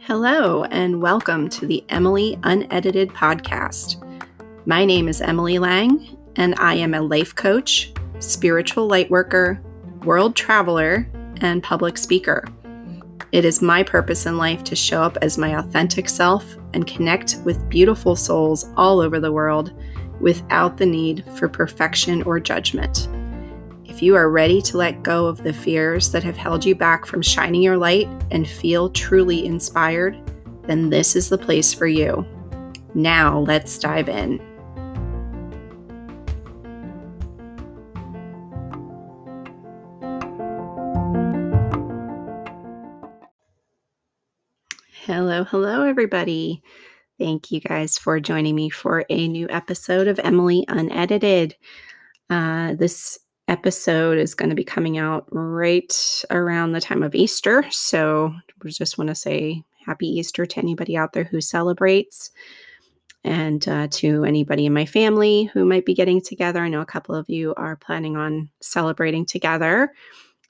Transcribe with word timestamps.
Hello, 0.00 0.64
and 0.64 1.00
welcome 1.00 1.48
to 1.48 1.66
the 1.66 1.82
Emily 1.88 2.38
Unedited 2.42 3.08
podcast. 3.08 4.04
My 4.66 4.84
name 4.84 5.08
is 5.08 5.22
Emily 5.22 5.58
Lang, 5.58 6.14
and 6.36 6.54
I 6.58 6.74
am 6.74 6.92
a 6.92 7.00
life 7.00 7.34
coach, 7.34 7.94
spiritual 8.18 8.88
light 8.88 9.10
worker, 9.10 9.58
world 10.04 10.36
traveler, 10.36 11.08
and 11.40 11.62
public 11.62 11.96
speaker. 11.96 12.44
It 13.32 13.46
is 13.46 13.62
my 13.62 13.82
purpose 13.82 14.26
in 14.26 14.36
life 14.36 14.62
to 14.64 14.76
show 14.76 15.02
up 15.02 15.16
as 15.22 15.38
my 15.38 15.58
authentic 15.58 16.06
self 16.06 16.44
and 16.74 16.86
connect 16.86 17.38
with 17.46 17.66
beautiful 17.70 18.14
souls 18.14 18.68
all 18.76 19.00
over 19.00 19.18
the 19.18 19.32
world 19.32 19.72
without 20.22 20.78
the 20.78 20.86
need 20.86 21.24
for 21.34 21.48
perfection 21.48 22.22
or 22.22 22.40
judgment. 22.40 23.08
If 23.84 24.00
you 24.00 24.16
are 24.16 24.30
ready 24.30 24.62
to 24.62 24.78
let 24.78 25.02
go 25.02 25.26
of 25.26 25.42
the 25.42 25.52
fears 25.52 26.12
that 26.12 26.22
have 26.22 26.36
held 26.36 26.64
you 26.64 26.74
back 26.74 27.04
from 27.04 27.20
shining 27.20 27.60
your 27.60 27.76
light 27.76 28.08
and 28.30 28.48
feel 28.48 28.88
truly 28.88 29.44
inspired, 29.44 30.16
then 30.62 30.88
this 30.88 31.14
is 31.14 31.28
the 31.28 31.36
place 31.36 31.74
for 31.74 31.86
you. 31.86 32.24
Now, 32.94 33.40
let's 33.40 33.78
dive 33.78 34.08
in. 34.08 34.40
Hello, 45.04 45.42
hello, 45.44 45.82
everybody. 45.82 46.62
Thank 47.18 47.50
you 47.50 47.60
guys 47.60 47.98
for 47.98 48.18
joining 48.20 48.54
me 48.54 48.70
for 48.70 49.04
a 49.10 49.28
new 49.28 49.46
episode 49.50 50.08
of 50.08 50.18
Emily 50.24 50.64
Unedited. 50.68 51.54
Uh, 52.30 52.74
this 52.74 53.18
episode 53.48 54.16
is 54.16 54.34
going 54.34 54.48
to 54.48 54.56
be 54.56 54.64
coming 54.64 54.96
out 54.96 55.26
right 55.30 56.24
around 56.30 56.72
the 56.72 56.80
time 56.80 57.02
of 57.02 57.14
Easter. 57.14 57.64
So 57.70 58.34
we 58.64 58.70
just 58.70 58.96
want 58.96 59.08
to 59.08 59.14
say 59.14 59.62
happy 59.84 60.06
Easter 60.06 60.46
to 60.46 60.58
anybody 60.58 60.96
out 60.96 61.12
there 61.12 61.24
who 61.24 61.42
celebrates 61.42 62.30
and 63.24 63.68
uh, 63.68 63.88
to 63.90 64.24
anybody 64.24 64.64
in 64.64 64.72
my 64.72 64.86
family 64.86 65.50
who 65.52 65.66
might 65.66 65.84
be 65.84 65.94
getting 65.94 66.22
together. 66.22 66.60
I 66.60 66.68
know 66.68 66.80
a 66.80 66.86
couple 66.86 67.14
of 67.14 67.28
you 67.28 67.52
are 67.58 67.76
planning 67.76 68.16
on 68.16 68.48
celebrating 68.60 69.26
together. 69.26 69.92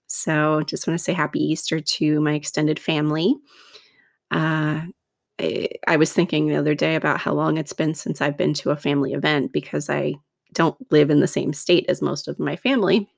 So 0.07 0.63
just 0.63 0.87
want 0.87 0.97
to 0.97 1.03
say 1.03 1.13
happy 1.13 1.41
Easter 1.41 1.81
to 1.81 2.21
my 2.21 2.35
extended 2.35 2.79
family. 2.79 3.35
Uh, 4.31 4.83
I, 5.43 5.97
was 5.97 6.12
thinking 6.12 6.47
the 6.48 6.57
other 6.57 6.75
day 6.75 6.95
about 6.95 7.21
how 7.21 7.33
long 7.33 7.57
it's 7.57 7.73
been 7.73 7.95
since 7.95 8.21
I've 8.21 8.37
been 8.37 8.55
to 8.55 8.71
a 8.71 8.77
family 8.77 9.12
event 9.12 9.53
because 9.53 9.91
I 9.91 10.15
don't 10.53 10.77
live 10.93 11.11
in 11.11 11.21
the 11.21 11.27
same 11.27 11.53
state 11.53 11.87
as 11.89 12.03
most 12.03 12.29
of 12.29 12.39
my 12.39 12.57
family. 12.57 13.09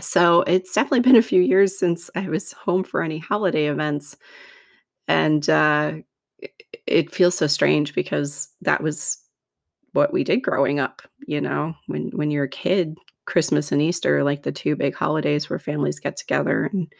So 0.00 0.42
it's 0.42 0.74
definitely 0.74 1.00
been 1.00 1.16
a 1.16 1.22
few 1.22 1.40
years 1.40 1.78
since 1.78 2.10
I 2.14 2.28
was 2.28 2.52
home 2.52 2.84
for 2.84 3.02
any 3.02 3.18
holiday 3.18 3.66
events. 3.66 4.16
And 5.06 5.48
uh, 5.48 5.94
it 6.86 7.14
feels 7.14 7.36
so 7.36 7.46
strange 7.46 7.94
because 7.94 8.48
that 8.60 8.82
was 8.82 9.18
what 9.92 10.12
we 10.12 10.24
did 10.24 10.42
growing 10.42 10.78
up, 10.78 11.02
you 11.26 11.40
know, 11.40 11.74
when 11.86 12.10
when 12.10 12.30
you're 12.30 12.44
a 12.44 12.48
kid, 12.48 12.96
Christmas 13.24 13.72
and 13.72 13.80
Easter 13.80 14.22
like 14.22 14.42
the 14.42 14.52
two 14.52 14.76
big 14.76 14.94
holidays 14.94 15.48
where 15.48 15.58
families 15.58 15.98
get 15.98 16.16
together 16.16 16.66
and 16.72 16.92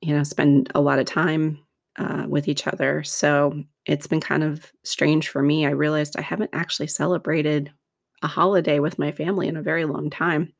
you 0.00 0.16
know, 0.16 0.22
spend 0.22 0.70
a 0.74 0.80
lot 0.80 0.98
of 0.98 1.06
time 1.06 1.58
uh, 1.98 2.24
with 2.28 2.48
each 2.48 2.66
other. 2.66 3.02
So 3.02 3.62
it's 3.86 4.06
been 4.06 4.20
kind 4.20 4.42
of 4.42 4.72
strange 4.82 5.28
for 5.28 5.42
me. 5.42 5.66
I 5.66 5.70
realized 5.70 6.16
I 6.16 6.22
haven't 6.22 6.50
actually 6.52 6.86
celebrated 6.86 7.70
a 8.22 8.26
holiday 8.26 8.78
with 8.78 8.98
my 8.98 9.12
family 9.12 9.48
in 9.48 9.56
a 9.56 9.62
very 9.62 9.84
long 9.84 10.08
time. 10.08 10.52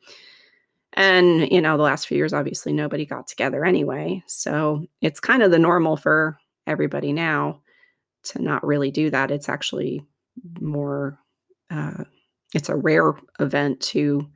And, 0.95 1.51
you 1.51 1.61
know, 1.61 1.77
the 1.77 1.85
last 1.85 2.07
few 2.07 2.19
years, 2.19 2.35
obviously, 2.35 2.73
nobody 2.73 3.07
got 3.07 3.27
together 3.27 3.65
anyway. 3.65 4.23
So 4.27 4.85
it's 5.01 5.21
kind 5.21 5.43
of 5.43 5.51
the 5.51 5.59
normal 5.59 5.97
for 5.97 6.37
everybody 6.67 7.13
now 7.13 7.61
to 8.25 8.43
not 8.43 8.67
really 8.67 8.91
do 8.91 9.09
that. 9.11 9.31
It's 9.31 9.49
actually 9.49 10.05
more, 10.61 11.19
uh, 11.71 12.05
it's 12.55 12.69
a 12.69 12.77
rare 12.77 13.15
event 13.41 13.81
to 13.81 14.29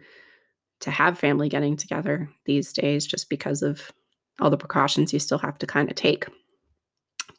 to 0.81 0.91
have 0.91 1.19
family 1.19 1.49
getting 1.49 1.77
together 1.77 2.28
these 2.45 2.73
days 2.73 3.07
just 3.07 3.31
because 3.31 3.63
of 3.63 3.91
all 4.41 4.51
the 4.51 4.59
precautions 4.59 5.13
you 5.13 5.19
still 5.19 5.39
have 5.39 5.57
to 5.59 5.67
kind 5.67 5.91
of 5.91 5.97
take 5.97 6.27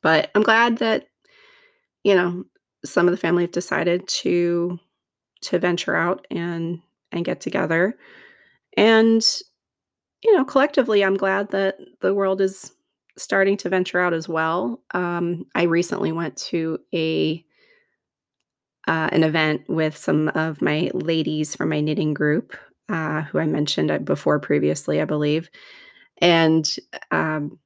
but 0.02 0.32
i'm 0.36 0.44
glad 0.44 0.78
that 0.78 1.08
you 2.04 2.16
know 2.16 2.44
some 2.86 3.08
of 3.08 3.12
the 3.12 3.18
family 3.18 3.44
have 3.44 3.52
decided 3.52 4.08
to 4.08 4.80
to 5.42 5.60
venture 5.60 5.96
out 5.96 6.26
and 6.32 6.82
and 7.12 7.26
get 7.26 7.42
together. 7.42 7.98
And 8.76 9.26
you 10.24 10.36
know, 10.36 10.44
collectively, 10.44 11.04
I'm 11.04 11.16
glad 11.16 11.52
that 11.52 11.78
the 12.02 12.14
world 12.14 12.42
is 12.42 12.72
starting 13.18 13.56
to 13.58 13.70
venture 13.70 14.00
out 14.00 14.14
as 14.14 14.28
well. 14.28 14.82
Um, 14.92 15.46
I 15.56 15.64
recently 15.64 16.12
went 16.12 16.38
to 16.38 16.80
a 16.94 17.44
uh, 18.88 19.10
an 19.12 19.24
event 19.24 19.64
with 19.68 19.98
some 19.98 20.30
of 20.30 20.62
my 20.62 20.90
ladies 20.94 21.56
from 21.56 21.70
my 21.70 21.82
knitting 21.82 22.14
group, 22.14 22.56
uh, 22.90 23.22
who 23.24 23.38
I 23.38 23.46
mentioned 23.46 23.92
uh, 23.92 23.98
before 24.00 24.40
previously, 24.40 25.02
I 25.02 25.06
believe, 25.06 25.50
and 26.20 26.68
um, 27.12 27.60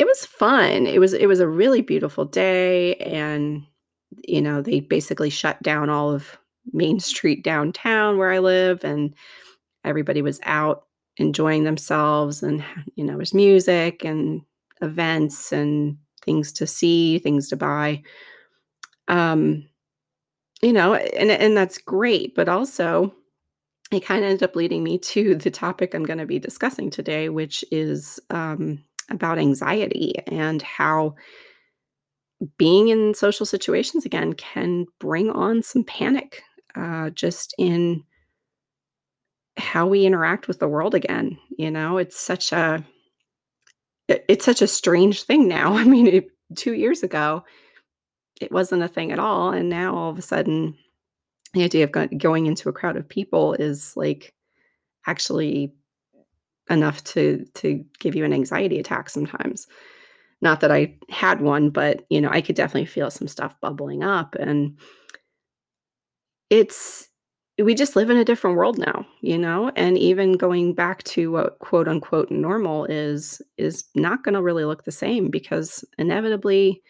it 0.00 0.06
was 0.06 0.26
fun. 0.26 0.86
It 0.86 0.98
was 0.98 1.12
it 1.12 1.26
was 1.26 1.40
a 1.40 1.48
really 1.48 1.82
beautiful 1.82 2.24
day, 2.24 2.96
and 2.96 3.62
you 4.26 4.40
know 4.42 4.62
they 4.62 4.80
basically 4.80 5.30
shut 5.30 5.62
down 5.62 5.90
all 5.90 6.10
of 6.12 6.38
Main 6.72 7.00
Street 7.00 7.44
downtown 7.44 8.18
where 8.18 8.32
I 8.32 8.38
live, 8.38 8.82
and 8.82 9.14
everybody 9.84 10.22
was 10.22 10.40
out 10.44 10.86
enjoying 11.16 11.64
themselves. 11.64 12.42
And, 12.42 12.64
you 12.94 13.04
know, 13.04 13.16
there's 13.16 13.34
music 13.34 14.04
and 14.04 14.42
events 14.80 15.52
and 15.52 15.96
things 16.24 16.52
to 16.52 16.66
see, 16.66 17.18
things 17.18 17.48
to 17.48 17.56
buy. 17.56 18.02
Um, 19.08 19.66
you 20.62 20.72
know, 20.72 20.94
and, 20.94 21.30
and 21.30 21.56
that's 21.56 21.78
great. 21.78 22.34
But 22.34 22.48
also, 22.48 23.14
it 23.90 24.04
kind 24.04 24.24
of 24.24 24.30
ended 24.30 24.48
up 24.48 24.56
leading 24.56 24.84
me 24.84 24.98
to 24.98 25.34
the 25.34 25.50
topic 25.50 25.94
I'm 25.94 26.04
going 26.04 26.18
to 26.18 26.26
be 26.26 26.38
discussing 26.38 26.90
today, 26.90 27.28
which 27.28 27.64
is 27.70 28.20
um, 28.30 28.82
about 29.10 29.38
anxiety 29.38 30.14
and 30.26 30.62
how 30.62 31.14
being 32.56 32.88
in 32.88 33.14
social 33.14 33.44
situations 33.44 34.06
again 34.06 34.32
can 34.32 34.86
bring 34.98 35.30
on 35.30 35.62
some 35.62 35.84
panic 35.84 36.42
uh, 36.74 37.10
just 37.10 37.54
in 37.58 38.02
how 39.56 39.86
we 39.86 40.06
interact 40.06 40.48
with 40.48 40.58
the 40.58 40.68
world 40.68 40.94
again. 40.94 41.38
You 41.58 41.70
know, 41.70 41.98
it's 41.98 42.18
such 42.18 42.52
a 42.52 42.84
it's 44.08 44.44
such 44.44 44.62
a 44.62 44.66
strange 44.66 45.22
thing 45.22 45.48
now. 45.48 45.74
I 45.76 45.84
mean, 45.84 46.06
it, 46.06 46.28
two 46.56 46.74
years 46.74 47.02
ago, 47.02 47.44
it 48.40 48.50
wasn't 48.50 48.82
a 48.82 48.88
thing 48.88 49.12
at 49.12 49.18
all, 49.18 49.50
and 49.50 49.68
now 49.68 49.94
all 49.94 50.10
of 50.10 50.18
a 50.18 50.22
sudden, 50.22 50.76
the 51.52 51.64
idea 51.64 51.84
of 51.84 52.18
going 52.18 52.46
into 52.46 52.68
a 52.68 52.72
crowd 52.72 52.96
of 52.96 53.08
people 53.08 53.54
is 53.54 53.96
like 53.96 54.34
actually 55.06 55.74
enough 56.70 57.02
to 57.04 57.44
to 57.54 57.84
give 57.98 58.14
you 58.14 58.24
an 58.24 58.32
anxiety 58.32 58.78
attack 58.78 59.10
sometimes. 59.10 59.66
Not 60.42 60.60
that 60.60 60.70
I 60.70 60.96
had 61.10 61.42
one, 61.42 61.70
but 61.70 62.06
you 62.08 62.20
know, 62.20 62.30
I 62.30 62.40
could 62.40 62.56
definitely 62.56 62.86
feel 62.86 63.10
some 63.10 63.28
stuff 63.28 63.60
bubbling 63.60 64.02
up 64.02 64.34
and 64.36 64.78
it's 66.48 67.08
we 67.62 67.74
just 67.74 67.94
live 67.94 68.08
in 68.08 68.16
a 68.16 68.24
different 68.24 68.56
world 68.56 68.78
now, 68.78 69.06
you 69.20 69.36
know, 69.36 69.70
and 69.76 69.98
even 69.98 70.32
going 70.32 70.72
back 70.72 71.02
to 71.04 71.30
what 71.30 71.58
quote 71.58 71.88
unquote 71.88 72.30
normal 72.30 72.86
is 72.86 73.42
is 73.58 73.84
not 73.94 74.24
going 74.24 74.34
to 74.34 74.42
really 74.42 74.64
look 74.64 74.84
the 74.84 74.92
same 74.92 75.28
because 75.28 75.84
inevitably 75.98 76.82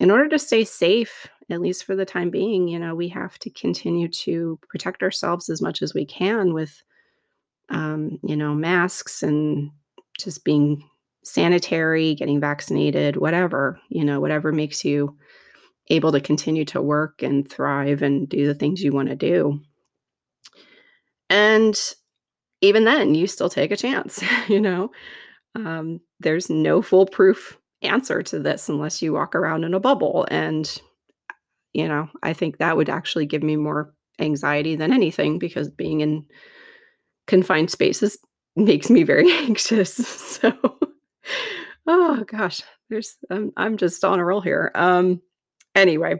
in 0.00 0.10
order 0.10 0.28
to 0.28 0.38
stay 0.38 0.64
safe 0.64 1.28
at 1.50 1.60
least 1.60 1.84
for 1.84 1.96
the 1.96 2.04
time 2.04 2.30
being, 2.30 2.68
you 2.68 2.78
know, 2.78 2.94
we 2.94 3.08
have 3.08 3.38
to 3.38 3.50
continue 3.50 4.06
to 4.08 4.58
protect 4.68 5.02
ourselves 5.02 5.48
as 5.48 5.62
much 5.62 5.80
as 5.80 5.94
we 5.94 6.04
can 6.04 6.52
with 6.52 6.82
um, 7.70 8.18
you 8.22 8.36
know, 8.36 8.54
masks 8.54 9.22
and 9.22 9.70
just 10.18 10.44
being 10.44 10.88
sanitary, 11.24 12.14
getting 12.14 12.40
vaccinated, 12.40 13.16
whatever, 13.16 13.80
you 13.88 14.04
know, 14.04 14.20
whatever 14.20 14.52
makes 14.52 14.84
you 14.84 15.16
able 15.88 16.12
to 16.12 16.20
continue 16.20 16.64
to 16.66 16.82
work 16.82 17.22
and 17.22 17.50
thrive 17.50 18.02
and 18.02 18.28
do 18.28 18.46
the 18.46 18.54
things 18.54 18.82
you 18.82 18.92
want 18.92 19.08
to 19.08 19.16
do. 19.16 19.60
And 21.30 21.78
even 22.60 22.84
then, 22.84 23.14
you 23.14 23.26
still 23.26 23.48
take 23.48 23.70
a 23.70 23.76
chance, 23.76 24.22
you 24.48 24.60
know? 24.60 24.90
Um, 25.54 26.00
there's 26.20 26.50
no 26.50 26.82
foolproof 26.82 27.58
answer 27.82 28.22
to 28.22 28.38
this 28.38 28.68
unless 28.68 29.02
you 29.02 29.12
walk 29.12 29.34
around 29.34 29.64
in 29.64 29.74
a 29.74 29.80
bubble. 29.80 30.26
And, 30.30 30.80
you 31.72 31.88
know, 31.88 32.08
I 32.22 32.32
think 32.32 32.58
that 32.58 32.76
would 32.76 32.88
actually 32.88 33.26
give 33.26 33.42
me 33.42 33.56
more 33.56 33.94
anxiety 34.18 34.76
than 34.76 34.92
anything 34.92 35.38
because 35.38 35.68
being 35.68 36.00
in 36.00 36.26
confined 37.28 37.70
spaces 37.70 38.18
makes 38.56 38.90
me 38.90 39.04
very 39.04 39.30
anxious. 39.46 39.94
So, 39.94 40.52
oh 41.86 42.24
gosh, 42.26 42.62
there's, 42.90 43.16
I'm, 43.30 43.52
I'm 43.56 43.76
just 43.76 44.04
on 44.04 44.18
a 44.18 44.24
roll 44.24 44.40
here. 44.40 44.72
Um, 44.74 45.22
Anyway, 45.78 46.16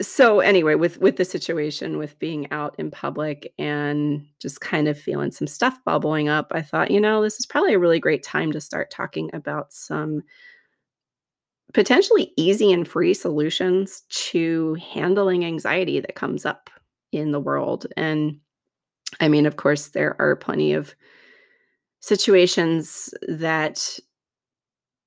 so 0.00 0.40
anyway, 0.40 0.74
with 0.74 0.98
with 1.02 1.16
the 1.16 1.24
situation 1.26 1.98
with 1.98 2.18
being 2.18 2.50
out 2.50 2.74
in 2.78 2.90
public 2.90 3.52
and 3.58 4.26
just 4.40 4.62
kind 4.62 4.88
of 4.88 4.98
feeling 4.98 5.30
some 5.30 5.46
stuff 5.46 5.78
bubbling 5.84 6.30
up, 6.30 6.50
I 6.50 6.62
thought, 6.62 6.90
you 6.90 6.98
know, 6.98 7.22
this 7.22 7.38
is 7.38 7.44
probably 7.44 7.74
a 7.74 7.78
really 7.78 8.00
great 8.00 8.22
time 8.22 8.52
to 8.52 8.60
start 8.60 8.90
talking 8.90 9.28
about 9.34 9.70
some 9.74 10.22
potentially 11.74 12.32
easy 12.38 12.72
and 12.72 12.88
free 12.88 13.12
solutions 13.12 14.02
to 14.08 14.78
handling 14.94 15.44
anxiety 15.44 16.00
that 16.00 16.14
comes 16.14 16.46
up 16.46 16.70
in 17.12 17.32
the 17.32 17.40
world. 17.40 17.86
And 17.98 18.40
I 19.18 19.28
mean, 19.28 19.46
of 19.46 19.56
course, 19.56 19.88
there 19.88 20.14
are 20.20 20.36
plenty 20.36 20.72
of 20.72 20.94
situations 22.00 23.12
that, 23.28 23.98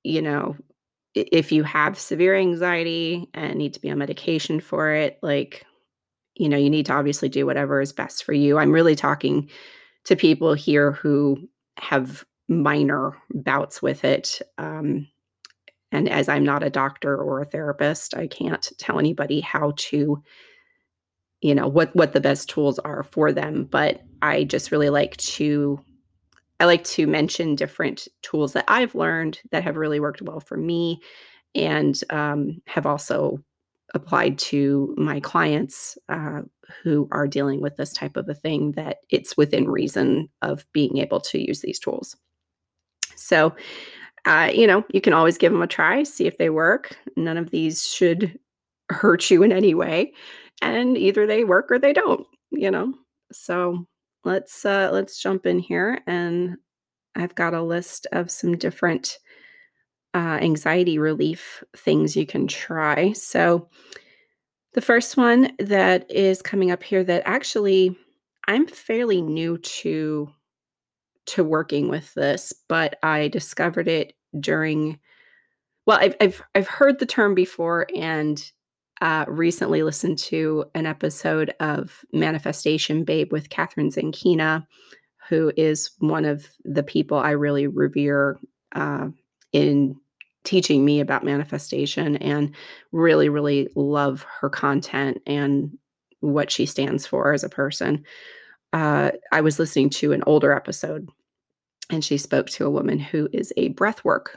you 0.03 0.21
know, 0.21 0.55
if 1.15 1.51
you 1.51 1.63
have 1.63 1.99
severe 1.99 2.35
anxiety 2.35 3.29
and 3.33 3.55
need 3.55 3.73
to 3.73 3.79
be 3.79 3.89
on 3.89 3.99
medication 3.99 4.59
for 4.59 4.91
it, 4.91 5.19
like, 5.21 5.65
you 6.35 6.49
know, 6.49 6.57
you 6.57 6.69
need 6.69 6.87
to 6.87 6.93
obviously 6.93 7.29
do 7.29 7.45
whatever 7.45 7.79
is 7.79 7.93
best 7.93 8.23
for 8.23 8.33
you. 8.33 8.57
I'm 8.57 8.71
really 8.71 8.95
talking 8.95 9.49
to 10.05 10.15
people 10.15 10.53
here 10.53 10.91
who 10.91 11.37
have 11.77 12.25
minor 12.47 13.15
bouts 13.31 13.81
with 13.81 14.03
it. 14.03 14.41
Um, 14.57 15.07
and 15.91 16.09
as 16.09 16.27
I'm 16.27 16.43
not 16.43 16.63
a 16.63 16.69
doctor 16.69 17.15
or 17.15 17.41
a 17.41 17.45
therapist, 17.45 18.15
I 18.15 18.27
can't 18.27 18.71
tell 18.79 18.97
anybody 18.97 19.39
how 19.39 19.73
to 19.77 20.21
you 21.43 21.53
know 21.53 21.67
what 21.67 21.95
what 21.95 22.13
the 22.13 22.21
best 22.21 22.49
tools 22.49 22.79
are 22.79 23.03
for 23.03 23.31
them 23.31 23.65
but 23.65 24.01
i 24.21 24.43
just 24.45 24.71
really 24.71 24.89
like 24.89 25.15
to 25.17 25.79
i 26.59 26.65
like 26.65 26.83
to 26.85 27.05
mention 27.05 27.53
different 27.53 28.07
tools 28.21 28.53
that 28.53 28.65
i've 28.69 28.95
learned 28.95 29.39
that 29.51 29.63
have 29.63 29.75
really 29.75 29.99
worked 29.99 30.21
well 30.21 30.39
for 30.39 30.57
me 30.57 30.99
and 31.53 32.03
um, 32.09 32.61
have 32.65 32.87
also 32.87 33.37
applied 33.93 34.39
to 34.39 34.93
my 34.97 35.19
clients 35.19 35.97
uh, 36.09 36.41
who 36.81 37.07
are 37.11 37.27
dealing 37.27 37.61
with 37.61 37.77
this 37.77 37.93
type 37.93 38.17
of 38.17 38.27
a 38.27 38.33
thing 38.33 38.71
that 38.71 38.97
it's 39.09 39.37
within 39.37 39.69
reason 39.69 40.27
of 40.41 40.65
being 40.73 40.97
able 40.97 41.19
to 41.19 41.37
use 41.37 41.61
these 41.61 41.77
tools. 41.77 42.15
So 43.15 43.55
uh, 44.25 44.49
you 44.53 44.65
know 44.65 44.83
you 44.91 45.01
can 45.01 45.13
always 45.13 45.37
give 45.37 45.51
them 45.51 45.61
a 45.61 45.67
try 45.67 46.03
see 46.03 46.25
if 46.25 46.37
they 46.37 46.49
work. 46.49 46.97
None 47.17 47.37
of 47.37 47.51
these 47.51 47.85
should 47.85 48.39
hurt 48.89 49.29
you 49.29 49.43
in 49.43 49.51
any 49.51 49.73
way 49.73 50.13
and 50.61 50.97
either 50.97 51.27
they 51.27 51.43
work 51.43 51.71
or 51.71 51.79
they 51.79 51.93
don't, 51.93 52.25
you 52.51 52.71
know. 52.71 52.93
So 53.31 53.85
let's 54.23 54.65
uh 54.65 54.89
let's 54.93 55.19
jump 55.19 55.45
in 55.45 55.59
here 55.59 55.99
and 56.07 56.57
I've 57.15 57.35
got 57.35 57.53
a 57.53 57.61
list 57.61 58.07
of 58.11 58.31
some 58.31 58.57
different 58.57 59.19
uh, 60.15 60.39
anxiety 60.41 60.97
relief 60.97 61.63
things 61.75 62.15
you 62.15 62.25
can 62.25 62.47
try. 62.47 63.13
So 63.13 63.69
the 64.73 64.81
first 64.81 65.17
one 65.17 65.51
that 65.59 66.09
is 66.09 66.41
coming 66.41 66.71
up 66.71 66.83
here 66.83 67.03
that 67.03 67.23
actually 67.25 67.97
I'm 68.47 68.67
fairly 68.67 69.21
new 69.21 69.57
to 69.57 70.29
to 71.25 71.43
working 71.43 71.87
with 71.87 72.13
this, 72.15 72.53
but 72.67 72.97
I 73.01 73.29
discovered 73.29 73.87
it 73.87 74.13
during 74.39 74.99
well, 75.85 75.99
I've 75.99 76.15
I've 76.21 76.43
I've 76.55 76.67
heard 76.67 76.99
the 76.99 77.05
term 77.05 77.35
before 77.35 77.87
and 77.95 78.43
uh, 79.03 79.25
recently 79.27 79.83
listened 79.83 80.17
to 80.17 80.63
an 80.75 80.85
episode 80.85 81.53
of 81.59 82.05
Manifestation 82.13 83.03
Babe 83.03 83.33
with 83.33 83.49
Kathrin 83.49 83.93
Zenkina, 83.93 84.65
who 85.27 85.51
is 85.57 85.91
one 85.99 86.23
of 86.23 86.47
the 86.63 86.83
people 86.83 87.17
I 87.17 87.31
really 87.31 87.67
revere 87.67 88.39
uh, 88.73 89.09
in 89.51 89.97
teaching 90.45 90.85
me 90.85 91.01
about 91.01 91.25
manifestation 91.25 92.15
and 92.15 92.55
really, 92.93 93.27
really 93.27 93.67
love 93.75 94.25
her 94.39 94.49
content 94.49 95.21
and 95.27 95.77
what 96.21 96.49
she 96.49 96.65
stands 96.65 97.05
for 97.05 97.33
as 97.33 97.43
a 97.43 97.49
person. 97.49 98.05
Uh, 98.71 99.11
I 99.33 99.41
was 99.41 99.59
listening 99.59 99.89
to 99.91 100.13
an 100.13 100.23
older 100.25 100.53
episode 100.53 101.09
and 101.89 102.05
she 102.05 102.17
spoke 102.17 102.47
to 102.51 102.65
a 102.65 102.71
woman 102.71 102.99
who 102.99 103.27
is 103.33 103.51
a 103.57 103.73
breathwork 103.73 104.27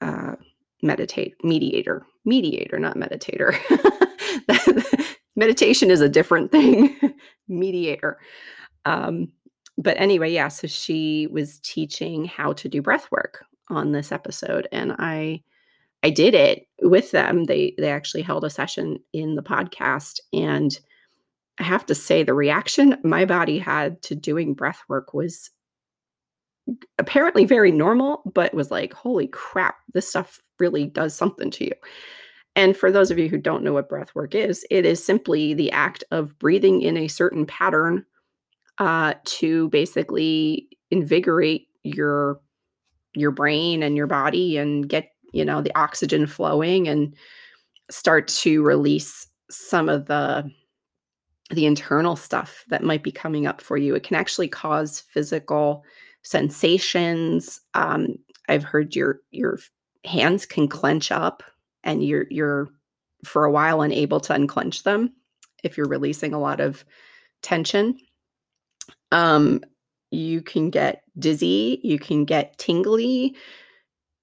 uh, 0.00 0.34
meditate 0.82 1.36
mediator, 1.44 2.04
mediator, 2.24 2.80
not 2.80 2.96
meditator. 2.96 3.56
meditation 5.36 5.90
is 5.90 6.00
a 6.00 6.08
different 6.08 6.50
thing, 6.50 6.98
mediator. 7.48 8.18
Um, 8.84 9.32
but 9.76 9.98
anyway, 10.00 10.32
yeah, 10.32 10.48
so 10.48 10.66
she 10.66 11.28
was 11.28 11.60
teaching 11.60 12.24
how 12.24 12.52
to 12.54 12.68
do 12.68 12.82
breath 12.82 13.10
work 13.10 13.44
on 13.68 13.92
this 13.92 14.12
episode 14.12 14.66
and 14.72 14.94
I 14.98 15.42
I 16.02 16.10
did 16.10 16.34
it 16.34 16.66
with 16.82 17.10
them. 17.10 17.44
They 17.44 17.74
they 17.78 17.90
actually 17.90 18.22
held 18.22 18.44
a 18.44 18.50
session 18.50 18.98
in 19.12 19.34
the 19.34 19.42
podcast 19.42 20.20
and 20.32 20.78
I 21.58 21.64
have 21.64 21.84
to 21.86 21.94
say 21.94 22.22
the 22.22 22.34
reaction 22.34 22.96
my 23.02 23.24
body 23.24 23.58
had 23.58 24.00
to 24.02 24.14
doing 24.14 24.54
breath 24.54 24.82
work 24.88 25.12
was 25.12 25.50
apparently 26.98 27.44
very 27.44 27.72
normal, 27.72 28.22
but 28.34 28.54
was 28.54 28.70
like, 28.70 28.92
holy 28.92 29.26
crap, 29.26 29.76
this 29.92 30.08
stuff 30.08 30.40
really 30.58 30.86
does 30.86 31.14
something 31.14 31.50
to 31.52 31.64
you. 31.64 31.72
And 32.58 32.76
for 32.76 32.90
those 32.90 33.12
of 33.12 33.18
you 33.20 33.28
who 33.28 33.38
don't 33.38 33.62
know 33.62 33.72
what 33.72 33.88
breath 33.88 34.12
work 34.16 34.34
is, 34.34 34.66
it 34.68 34.84
is 34.84 35.02
simply 35.02 35.54
the 35.54 35.70
act 35.70 36.02
of 36.10 36.36
breathing 36.40 36.82
in 36.82 36.96
a 36.96 37.06
certain 37.06 37.46
pattern 37.46 38.04
uh, 38.78 39.14
to 39.26 39.68
basically 39.68 40.68
invigorate 40.90 41.68
your 41.84 42.40
your 43.14 43.30
brain 43.30 43.84
and 43.84 43.96
your 43.96 44.08
body 44.08 44.56
and 44.56 44.88
get 44.88 45.12
you 45.32 45.44
know 45.44 45.62
the 45.62 45.74
oxygen 45.78 46.26
flowing 46.26 46.88
and 46.88 47.14
start 47.92 48.26
to 48.26 48.60
release 48.64 49.28
some 49.48 49.88
of 49.88 50.06
the 50.06 50.50
the 51.50 51.64
internal 51.64 52.16
stuff 52.16 52.64
that 52.70 52.82
might 52.82 53.04
be 53.04 53.12
coming 53.12 53.46
up 53.46 53.60
for 53.60 53.76
you. 53.76 53.94
It 53.94 54.02
can 54.02 54.16
actually 54.16 54.48
cause 54.48 55.04
physical 55.12 55.84
sensations. 56.22 57.60
Um, 57.74 58.16
I've 58.48 58.64
heard 58.64 58.96
your 58.96 59.20
your 59.30 59.60
hands 60.04 60.44
can 60.44 60.66
clench 60.66 61.12
up 61.12 61.44
and 61.84 62.04
you're 62.04 62.26
you're 62.30 62.68
for 63.24 63.44
a 63.44 63.50
while 63.50 63.82
unable 63.82 64.20
to 64.20 64.34
unclench 64.34 64.84
them 64.84 65.12
if 65.64 65.76
you're 65.76 65.88
releasing 65.88 66.32
a 66.32 66.40
lot 66.40 66.60
of 66.60 66.84
tension. 67.42 67.98
Um, 69.10 69.62
you 70.10 70.40
can 70.40 70.70
get 70.70 71.02
dizzy, 71.18 71.80
you 71.82 71.98
can 71.98 72.24
get 72.24 72.56
tingly, 72.58 73.36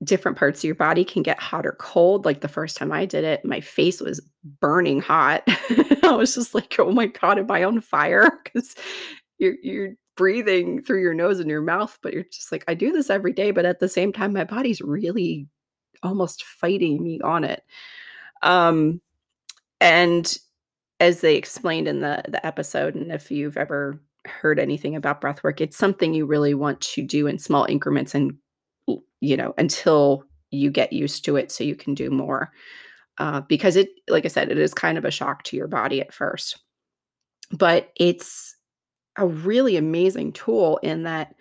different 0.04 0.38
parts 0.38 0.60
of 0.60 0.64
your 0.64 0.76
body 0.76 1.04
can 1.04 1.24
get 1.24 1.40
hot 1.40 1.66
or 1.66 1.74
cold. 1.74 2.26
Like 2.26 2.42
the 2.42 2.48
first 2.48 2.78
time 2.78 2.92
I 2.92 3.06
did 3.06 3.24
it, 3.24 3.46
my 3.46 3.62
face 3.62 4.02
was 4.02 4.22
burning 4.62 5.02
hot. 5.02 5.44
I 6.04 6.12
was 6.12 6.36
just 6.36 6.54
like, 6.54 6.76
oh 6.80 6.92
my 6.92 7.08
God, 7.08 7.40
am 7.40 7.50
I 7.52 7.64
on 7.64 7.82
fire? 7.82 8.30
Because 8.44 8.76
you're 9.38 9.56
you're 9.62 9.94
breathing 10.16 10.82
through 10.82 11.02
your 11.02 11.14
nose 11.14 11.40
and 11.40 11.50
your 11.50 11.62
mouth, 11.62 11.98
but 12.02 12.14
you're 12.14 12.24
just 12.24 12.52
like, 12.52 12.64
I 12.68 12.74
do 12.74 12.92
this 12.92 13.10
every 13.10 13.34
day, 13.34 13.52
but 13.52 13.66
at 13.66 13.80
the 13.80 13.90
same 13.90 14.14
time, 14.14 14.34
my 14.34 14.46
body's 14.46 14.82
really 14.82 15.48
almost 16.06 16.44
fighting 16.44 17.04
me 17.04 17.20
on 17.22 17.44
it. 17.44 17.64
Um, 18.42 19.02
and 19.82 20.38
as 21.00 21.22
they 21.22 21.36
explained 21.36 21.88
in 21.88 22.00
the 22.00 22.24
the 22.28 22.46
episode, 22.46 22.96
and 22.96 23.12
if 23.12 23.32
you've 23.32 23.58
ever 23.58 24.02
heard 24.26 24.60
anything 24.60 24.96
about 24.96 25.22
breath 25.22 25.44
work, 25.44 25.62
it's 25.62 25.78
something 25.78 26.14
you 26.14 26.26
really 26.26 26.54
want 26.54 26.82
to 26.82 27.04
do 27.04 27.28
in 27.28 27.38
small 27.38 27.66
increments 27.66 28.16
and 28.16 28.36
you 29.22 29.38
know 29.38 29.54
until 29.58 30.24
you 30.52 30.72
get 30.72 30.94
used 30.94 31.26
to 31.26 31.36
it 31.36 31.52
so 31.52 31.64
you 31.64 31.76
can 31.76 31.94
do 31.94 32.10
more. 32.10 32.52
Uh, 33.18 33.42
because 33.42 33.76
it, 33.76 33.90
like 34.10 34.26
I 34.26 34.30
said, 34.30 34.52
it 34.52 34.58
is 34.58 34.74
kind 34.74 34.98
of 34.98 35.06
a 35.06 35.12
shock 35.12 35.44
to 35.44 35.56
your 35.56 35.68
body 35.68 36.02
at 36.02 36.14
first. 36.14 36.60
But 37.52 37.92
it's 37.98 38.56
a 39.18 39.26
really 39.26 39.78
amazing 39.78 40.34
tool 40.34 40.78
in 40.84 41.04
that 41.04 41.36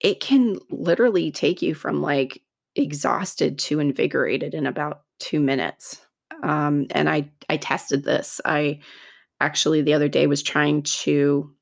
it 0.00 0.20
can 0.20 0.58
literally 0.70 1.30
take 1.30 1.62
you 1.62 1.74
from 1.74 2.02
like 2.02 2.42
exhausted 2.74 3.58
to 3.58 3.80
invigorated 3.80 4.54
in 4.54 4.66
about 4.66 5.02
two 5.18 5.40
minutes. 5.40 6.00
Um, 6.42 6.86
and 6.90 7.08
I 7.08 7.30
I 7.48 7.56
tested 7.56 8.04
this. 8.04 8.40
I 8.44 8.80
actually 9.40 9.82
the 9.82 9.94
other 9.94 10.08
day 10.08 10.26
was 10.26 10.42
trying 10.42 10.82
to 10.82 11.52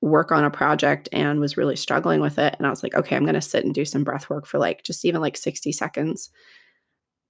work 0.00 0.30
on 0.30 0.44
a 0.44 0.50
project 0.50 1.08
and 1.12 1.40
was 1.40 1.56
really 1.56 1.74
struggling 1.74 2.20
with 2.20 2.38
it. 2.38 2.54
And 2.56 2.66
I 2.66 2.70
was 2.70 2.82
like, 2.82 2.94
okay, 2.94 3.16
I'm 3.16 3.26
gonna 3.26 3.40
sit 3.40 3.64
and 3.64 3.74
do 3.74 3.84
some 3.84 4.04
breath 4.04 4.30
work 4.30 4.46
for 4.46 4.58
like 4.58 4.84
just 4.84 5.04
even 5.04 5.20
like 5.20 5.36
60 5.36 5.72
seconds. 5.72 6.30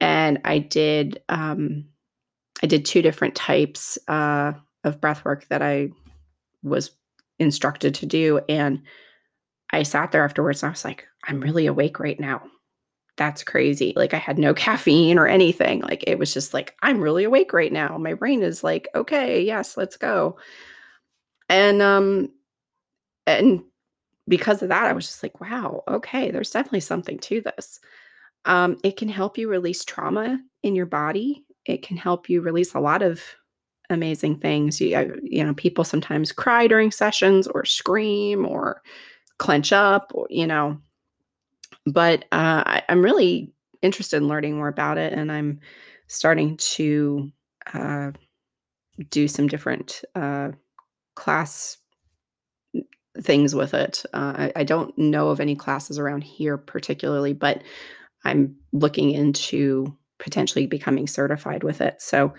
And 0.00 0.40
I 0.44 0.58
did 0.58 1.22
um 1.28 1.86
I 2.62 2.66
did 2.66 2.84
two 2.84 3.02
different 3.02 3.34
types 3.34 3.98
uh 4.08 4.52
of 4.84 5.00
breath 5.00 5.24
work 5.24 5.46
that 5.48 5.62
I 5.62 5.90
was 6.62 6.90
instructed 7.38 7.94
to 7.96 8.06
do. 8.06 8.40
And 8.48 8.82
I 9.70 9.82
sat 9.84 10.12
there 10.12 10.24
afterwards 10.24 10.62
and 10.62 10.68
I 10.68 10.72
was 10.72 10.84
like, 10.84 11.06
I'm 11.24 11.40
really 11.40 11.66
awake 11.66 12.00
right 12.00 12.18
now 12.18 12.42
that's 13.18 13.44
crazy. 13.44 13.92
Like 13.96 14.14
I 14.14 14.18
had 14.18 14.38
no 14.38 14.54
caffeine 14.54 15.18
or 15.18 15.26
anything. 15.26 15.80
Like 15.82 16.04
it 16.06 16.18
was 16.18 16.32
just 16.32 16.54
like, 16.54 16.74
I'm 16.82 17.00
really 17.00 17.24
awake 17.24 17.52
right 17.52 17.72
now. 17.72 17.98
My 17.98 18.14
brain 18.14 18.42
is 18.42 18.64
like, 18.64 18.88
okay, 18.94 19.42
yes, 19.42 19.76
let's 19.76 19.96
go. 19.96 20.38
And 21.50 21.82
um 21.82 22.30
and 23.26 23.62
because 24.26 24.62
of 24.62 24.68
that, 24.70 24.84
I 24.84 24.92
was 24.92 25.06
just 25.06 25.22
like, 25.22 25.40
wow, 25.40 25.82
okay, 25.88 26.30
there's 26.30 26.50
definitely 26.50 26.80
something 26.80 27.18
to 27.20 27.40
this. 27.40 27.80
Um, 28.44 28.78
it 28.84 28.96
can 28.96 29.08
help 29.08 29.38
you 29.38 29.48
release 29.48 29.84
trauma 29.84 30.38
in 30.62 30.74
your 30.74 30.86
body. 30.86 31.44
It 31.66 31.82
can 31.82 31.96
help 31.96 32.28
you 32.28 32.40
release 32.40 32.74
a 32.74 32.80
lot 32.80 33.02
of 33.02 33.22
amazing 33.90 34.38
things. 34.38 34.80
You, 34.80 35.18
you 35.22 35.44
know, 35.44 35.54
people 35.54 35.84
sometimes 35.84 36.32
cry 36.32 36.66
during 36.66 36.90
sessions 36.90 37.46
or 37.46 37.64
scream 37.64 38.46
or 38.46 38.82
clench 39.38 39.72
up, 39.72 40.12
or, 40.14 40.26
you 40.30 40.46
know. 40.46 40.78
But 41.92 42.24
uh, 42.32 42.62
I, 42.66 42.82
am 42.88 43.02
really 43.02 43.52
interested 43.82 44.16
in 44.16 44.28
learning 44.28 44.56
more 44.56 44.68
about 44.68 44.98
it, 44.98 45.12
and 45.12 45.30
I'm 45.30 45.60
starting 46.08 46.56
to 46.56 47.30
uh, 47.72 48.12
do 49.10 49.28
some 49.28 49.46
different 49.46 50.02
uh, 50.14 50.50
class 51.14 51.78
things 53.20 53.54
with 53.54 53.74
it. 53.74 54.04
Uh, 54.12 54.34
I, 54.36 54.52
I, 54.56 54.64
don't 54.64 54.96
know 54.96 55.28
of 55.30 55.40
any 55.40 55.56
classes 55.56 55.98
around 55.98 56.22
here 56.22 56.56
particularly, 56.56 57.32
but 57.32 57.62
I'm 58.24 58.54
looking 58.72 59.10
into 59.10 59.96
potentially 60.18 60.66
becoming 60.66 61.06
certified 61.06 61.64
with 61.64 61.80
it. 61.80 62.00
So 62.00 62.34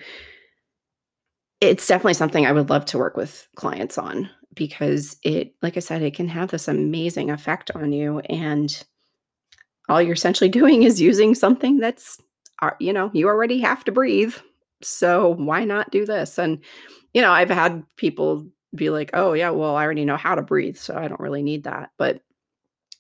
it's 1.61 1.87
definitely 1.87 2.13
something 2.13 2.45
I 2.45 2.51
would 2.51 2.69
love 2.69 2.85
to 2.85 2.97
work 2.97 3.17
with 3.17 3.47
clients 3.55 3.97
on 3.97 4.29
because 4.55 5.17
it, 5.23 5.53
like 5.61 5.77
I 5.77 5.81
said, 5.81 6.01
it 6.01 6.15
can 6.15 6.27
have 6.27 6.51
this 6.51 6.67
amazing 6.67 7.29
effect 7.29 7.71
on 7.75 7.91
you. 7.91 8.19
And 8.19 8.83
all 9.89 10.01
you're 10.01 10.13
essentially 10.13 10.49
doing 10.49 10.83
is 10.83 11.01
using 11.01 11.35
something 11.35 11.77
that's, 11.77 12.17
uh, 12.61 12.71
you 12.79 12.93
know, 12.93 13.09
you 13.13 13.27
already 13.27 13.59
have 13.59 13.83
to 13.85 13.91
breathe. 13.91 14.35
So 14.81 15.33
why 15.35 15.65
not 15.65 15.91
do 15.91 16.05
this? 16.05 16.37
And, 16.37 16.59
you 17.13 17.21
know, 17.21 17.31
I've 17.31 17.49
had 17.49 17.83
people 17.97 18.47
be 18.75 18.89
like, 18.89 19.09
oh, 19.13 19.33
yeah, 19.33 19.49
well, 19.49 19.75
I 19.75 19.83
already 19.83 20.05
know 20.05 20.17
how 20.17 20.35
to 20.35 20.41
breathe. 20.41 20.77
So 20.77 20.95
I 20.95 21.07
don't 21.07 21.19
really 21.19 21.43
need 21.43 21.63
that. 21.63 21.89
But 21.97 22.21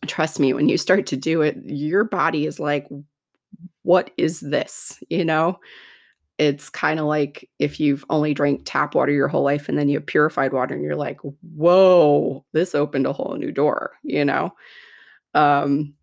trust 0.07 0.39
me, 0.39 0.53
when 0.53 0.67
you 0.67 0.77
start 0.77 1.05
to 1.07 1.17
do 1.17 1.41
it, 1.41 1.57
your 1.63 2.03
body 2.03 2.45
is 2.45 2.59
like, 2.59 2.87
what 3.83 4.11
is 4.17 4.39
this? 4.39 5.01
You 5.09 5.25
know? 5.25 5.59
It's 6.37 6.69
kind 6.69 6.99
of 7.01 7.05
like 7.05 7.49
if 7.59 7.81
you've 7.81 8.05
only 8.09 8.33
drank 8.33 8.61
tap 8.63 8.95
water 8.95 9.11
your 9.11 9.27
whole 9.27 9.43
life 9.43 9.67
and 9.67 9.77
then 9.77 9.89
you 9.89 9.97
have 9.97 10.05
purified 10.05 10.53
water 10.53 10.73
and 10.73 10.81
you're 10.81 10.95
like, 10.95 11.19
whoa, 11.55 12.45
this 12.53 12.73
opened 12.73 13.05
a 13.05 13.13
whole 13.13 13.35
new 13.35 13.51
door, 13.51 13.91
you 14.03 14.23
know? 14.23 14.53
Um, 15.33 15.93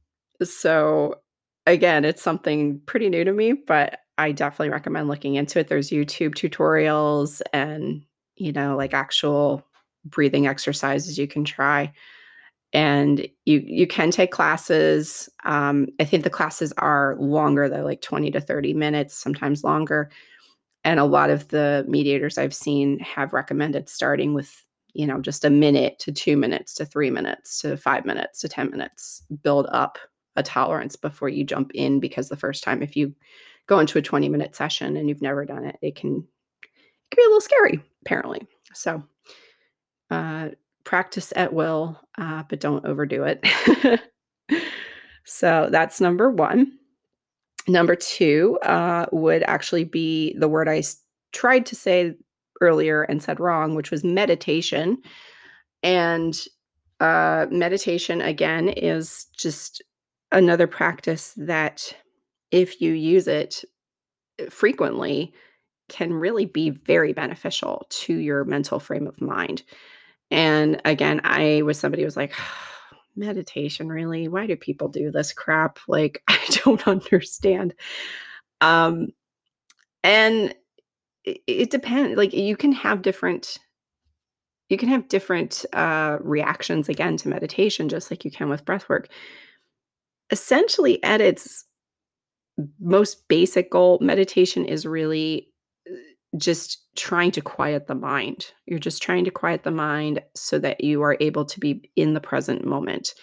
so 0.42 1.20
again, 1.66 2.04
it's 2.04 2.22
something 2.22 2.80
pretty 2.86 3.08
new 3.08 3.24
to 3.24 3.32
me, 3.32 3.52
but 3.52 4.00
I 4.18 4.32
definitely 4.32 4.70
recommend 4.70 5.08
looking 5.08 5.34
into 5.34 5.58
it. 5.58 5.68
There's 5.68 5.90
YouTube 5.90 6.34
tutorials 6.34 7.42
and, 7.52 8.02
you 8.36 8.52
know, 8.52 8.76
like 8.76 8.94
actual 8.94 9.66
breathing 10.04 10.46
exercises 10.46 11.18
you 11.18 11.26
can 11.26 11.44
try. 11.44 11.92
And 12.72 13.26
you 13.44 13.62
you 13.64 13.86
can 13.86 14.10
take 14.10 14.32
classes. 14.32 15.28
Um, 15.44 15.88
i 16.00 16.04
think 16.04 16.24
the 16.24 16.30
classes 16.30 16.72
are 16.78 17.16
longer 17.18 17.68
though 17.68 17.84
like 17.84 18.02
20 18.02 18.30
to 18.32 18.40
30 18.40 18.74
minutes 18.74 19.16
sometimes 19.16 19.64
longer. 19.64 20.10
And 20.84 21.00
a 21.00 21.04
lot 21.04 21.30
of 21.30 21.48
the 21.48 21.84
mediators 21.88 22.38
i've 22.38 22.54
seen 22.54 22.98
have 23.00 23.32
recommended 23.32 23.88
starting 23.88 24.34
with 24.34 24.64
you 24.94 25.06
know 25.06 25.20
just 25.20 25.44
a 25.44 25.50
minute 25.50 25.98
to 26.00 26.12
two 26.12 26.36
minutes 26.36 26.74
to 26.74 26.84
three 26.84 27.10
minutes 27.10 27.60
to 27.60 27.76
five 27.76 28.04
minutes 28.04 28.40
to 28.40 28.48
10 28.48 28.70
minutes 28.70 29.22
build 29.42 29.66
up 29.70 29.98
a 30.36 30.42
tolerance 30.42 30.96
before 30.96 31.28
you 31.28 31.44
jump 31.44 31.70
in 31.74 32.00
because 32.00 32.28
the 32.28 32.36
first 32.36 32.62
time 32.62 32.82
if 32.82 32.96
you 32.96 33.14
go 33.66 33.78
into 33.78 33.98
a 33.98 34.02
20 34.02 34.28
minute 34.28 34.54
session 34.54 34.96
and 34.96 35.08
you've 35.08 35.22
never 35.22 35.44
done 35.44 35.64
it 35.64 35.76
it 35.82 35.96
can 35.96 36.16
it 36.62 37.10
can 37.10 37.16
be 37.16 37.22
a 37.22 37.26
little 37.26 37.40
scary 37.40 37.82
apparently 38.04 38.46
so 38.72 39.02
uh, 40.10 40.48
practice 40.84 41.32
at 41.36 41.52
will, 41.52 42.00
uh, 42.16 42.44
but 42.48 42.60
don't 42.60 42.86
overdo 42.86 43.24
it. 43.24 44.00
so 45.24 45.68
that's 45.70 46.00
number 46.00 46.30
one. 46.30 46.72
Number 47.68 47.96
two 47.96 48.58
uh, 48.62 49.06
would 49.10 49.42
actually 49.42 49.84
be 49.84 50.36
the 50.38 50.48
word 50.48 50.68
I 50.68 50.84
tried 51.32 51.66
to 51.66 51.74
say 51.74 52.14
earlier 52.60 53.02
and 53.02 53.22
said 53.22 53.40
wrong, 53.40 53.74
which 53.74 53.90
was 53.90 54.04
meditation. 54.04 54.98
And 55.82 56.38
uh, 57.00 57.46
meditation, 57.50 58.20
again, 58.20 58.68
is 58.68 59.26
just 59.36 59.82
another 60.32 60.66
practice 60.66 61.34
that, 61.36 61.94
if 62.50 62.80
you 62.80 62.92
use 62.92 63.26
it 63.26 63.64
uh, 64.40 64.50
frequently, 64.50 65.32
can 65.88 66.12
really 66.12 66.46
be 66.46 66.70
very 66.70 67.12
beneficial 67.12 67.86
to 67.90 68.14
your 68.14 68.44
mental 68.44 68.78
frame 68.78 69.06
of 69.06 69.20
mind. 69.20 69.62
And 70.30 70.80
again, 70.84 71.20
I 71.24 71.62
was 71.62 71.78
somebody 71.78 72.02
who 72.02 72.06
was 72.06 72.16
like, 72.16 72.32
meditation, 73.16 73.88
really? 73.88 74.28
Why 74.28 74.46
do 74.46 74.56
people 74.56 74.88
do 74.88 75.10
this 75.10 75.32
crap? 75.32 75.78
Like, 75.88 76.22
I 76.28 76.38
don't 76.64 76.86
understand. 76.86 77.74
Um, 78.60 79.08
and 80.02 80.54
it, 81.24 81.40
it 81.46 81.70
depends. 81.70 82.16
Like, 82.16 82.32
you 82.32 82.56
can 82.56 82.72
have 82.72 83.02
different 83.02 83.58
you 84.68 84.76
can 84.76 84.88
have 84.88 85.06
different 85.06 85.64
uh, 85.74 86.18
reactions 86.20 86.88
again 86.88 87.16
to 87.18 87.28
meditation 87.28 87.88
just 87.88 88.10
like 88.10 88.24
you 88.24 88.32
can 88.32 88.48
with 88.48 88.64
breath 88.64 88.88
work 88.88 89.08
essentially 90.30 91.02
at 91.02 91.20
its 91.20 91.64
most 92.80 93.28
basic 93.28 93.70
goal 93.70 93.98
meditation 94.00 94.64
is 94.64 94.86
really 94.86 95.48
just 96.36 96.82
trying 96.96 97.30
to 97.32 97.40
quiet 97.40 97.86
the 97.86 97.94
mind. 97.94 98.52
You're 98.66 98.78
just 98.78 99.02
trying 99.02 99.24
to 99.24 99.30
quiet 99.30 99.62
the 99.62 99.70
mind 99.70 100.22
so 100.34 100.58
that 100.58 100.82
you 100.82 101.02
are 101.02 101.16
able 101.20 101.44
to 101.44 101.60
be 101.60 101.90
in 101.96 102.14
the 102.14 102.20
present 102.20 102.64
moment. 102.64 103.14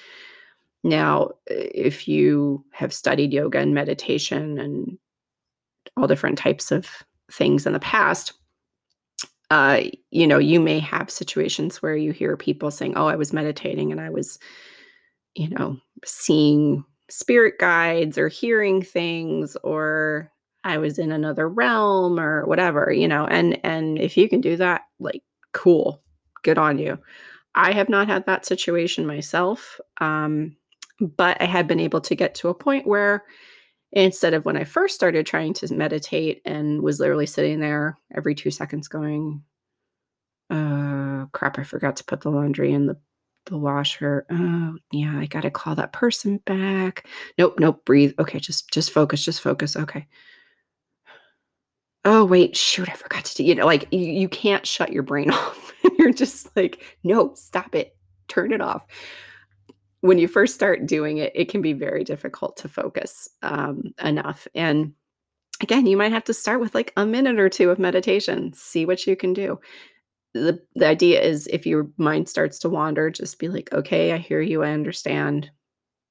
Now, 0.84 1.32
if 1.48 2.08
you 2.08 2.66
have 2.74 2.94
studied 2.94 3.34
yoga 3.34 3.60
and 3.60 3.74
meditation 3.74 4.60
and 4.60 4.98
all 5.96 6.08
different 6.08 6.38
types 6.38 6.72
of 6.72 6.88
things 7.32 7.66
in 7.66 7.74
the 7.74 7.80
past, 7.80 8.34
uh, 9.50 9.82
you 10.10 10.28
know, 10.28 10.40
you 10.40 10.60
may 10.60 10.80
have 10.80 11.10
situations 11.10 11.82
where 11.82 11.96
you 11.96 12.12
hear 12.12 12.36
people 12.36 12.72
saying, 12.72 12.94
Oh, 12.96 13.08
I 13.08 13.16
was 13.16 13.34
meditating 13.34 13.92
and 13.92 14.02
I 14.02 14.10
was, 14.10 14.40
you 15.36 15.50
know, 15.50 15.78
seeing 16.04 16.84
spirit 17.10 17.56
guides 17.60 18.18
or 18.18 18.28
hearing 18.28 18.82
things 18.82 19.56
or 19.64 20.32
I 20.64 20.78
was 20.78 20.98
in 20.98 21.12
another 21.12 21.50
realm 21.50 22.20
or 22.20 22.46
whatever, 22.46 22.92
you 22.92 23.08
know. 23.08 23.26
And 23.26 23.60
and 23.64 24.00
if 24.00 24.18
you 24.18 24.30
can 24.30 24.42
do 24.42 24.56
that, 24.58 24.82
like 25.00 25.24
cool. 25.54 26.02
Good 26.44 26.58
on 26.58 26.78
you. 26.78 26.98
I 27.56 27.72
have 27.72 27.90
not 27.90 28.08
had 28.08 28.26
that 28.26 28.46
situation 28.46 29.06
myself. 29.06 29.80
Um, 30.02 30.56
but 31.00 31.42
I 31.42 31.46
had 31.46 31.68
been 31.68 31.80
able 31.80 32.02
to 32.02 32.16
get 32.16 32.36
to 32.36 32.50
a 32.50 32.54
point 32.54 32.88
where 32.88 33.24
instead 33.92 34.34
of 34.34 34.46
when 34.46 34.58
I 34.58 34.64
first 34.64 34.96
started 34.96 35.26
trying 35.26 35.54
to 35.56 35.74
meditate 35.74 36.42
and 36.46 36.82
was 36.82 37.00
literally 37.00 37.26
sitting 37.26 37.60
there 37.60 37.98
every 38.16 38.36
2 38.36 38.52
seconds 38.52 38.88
going 38.88 39.44
uh 40.50 41.26
crap, 41.32 41.60
I 41.60 41.64
forgot 41.64 41.96
to 41.98 42.04
put 42.04 42.22
the 42.22 42.30
laundry 42.30 42.74
in 42.74 42.86
the 42.86 42.98
the 43.46 43.58
washer. 43.58 44.26
Oh, 44.32 44.76
yeah, 44.92 45.18
I 45.18 45.26
got 45.26 45.42
to 45.42 45.52
call 45.52 45.76
that 45.76 45.94
person 45.94 46.38
back. 46.46 47.08
Nope, 47.38 47.60
nope, 47.60 47.84
breathe. 47.86 48.14
Okay, 48.20 48.40
just 48.40 48.72
just 48.72 48.92
focus, 48.92 49.24
just 49.24 49.42
focus. 49.42 49.76
Okay 49.76 50.08
oh 52.06 52.26
wait 52.26 52.56
shoot 52.56 52.90
i 52.90 52.94
forgot 52.94 53.24
to 53.24 53.36
do 53.36 53.44
you 53.44 53.56
know 53.56 53.66
like 53.66 53.88
you, 53.92 54.00
you 54.00 54.30
can't 54.30 54.66
shut 54.66 54.92
your 54.92 55.04
brain 55.04 55.32
off 55.32 55.74
you're 55.98 56.14
just 56.14 56.56
like 56.56 56.84
no 57.04 57.34
stop 57.36 57.76
it 57.76 57.96
turn 58.28 58.52
it 58.52 58.62
off 58.62 58.86
when 60.02 60.18
you 60.18 60.28
first 60.28 60.54
start 60.54 60.86
doing 60.86 61.18
it 61.18 61.32
it 61.36 61.50
can 61.50 61.62
be 61.62 61.74
very 61.74 62.04
difficult 62.04 62.58
to 62.58 62.68
focus 62.68 63.30
um, 63.42 63.94
enough 64.04 64.48
and 64.56 64.94
again 65.62 65.86
you 65.86 65.96
might 65.96 66.12
have 66.12 66.24
to 66.24 66.34
start 66.34 66.60
with 66.60 66.76
like 66.76 66.92
a 66.98 67.06
minute 67.06 67.40
or 67.40 67.50
two 67.50 67.70
of 67.70 67.80
meditation 67.80 68.52
see 68.54 68.86
what 68.86 69.06
you 69.08 69.16
can 69.16 69.34
do 69.34 69.60
the, 70.34 70.60
the 70.76 70.88
idea 70.88 71.22
is 71.22 71.48
if 71.48 71.66
your 71.66 71.88
mind 71.98 72.28
starts 72.28 72.58
to 72.60 72.70
wander 72.70 73.10
just 73.10 73.40
be 73.40 73.48
like 73.48 73.72
okay 73.74 74.14
i 74.14 74.18
hear 74.18 74.42
you 74.42 74.64
i 74.64 74.72
understand. 74.72 75.50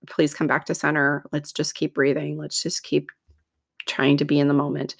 Please 0.09 0.35
come 0.35 0.47
back 0.47 0.65
to 0.67 0.75
center. 0.75 1.25
Let's 1.33 1.53
just 1.53 1.75
keep 1.75 1.95
breathing. 1.95 2.37
Let's 2.37 2.63
just 2.63 2.83
keep 2.83 3.11
trying 3.87 4.17
to 4.17 4.25
be 4.25 4.39
in 4.39 4.49
the 4.49 4.55
moment. 4.55 4.97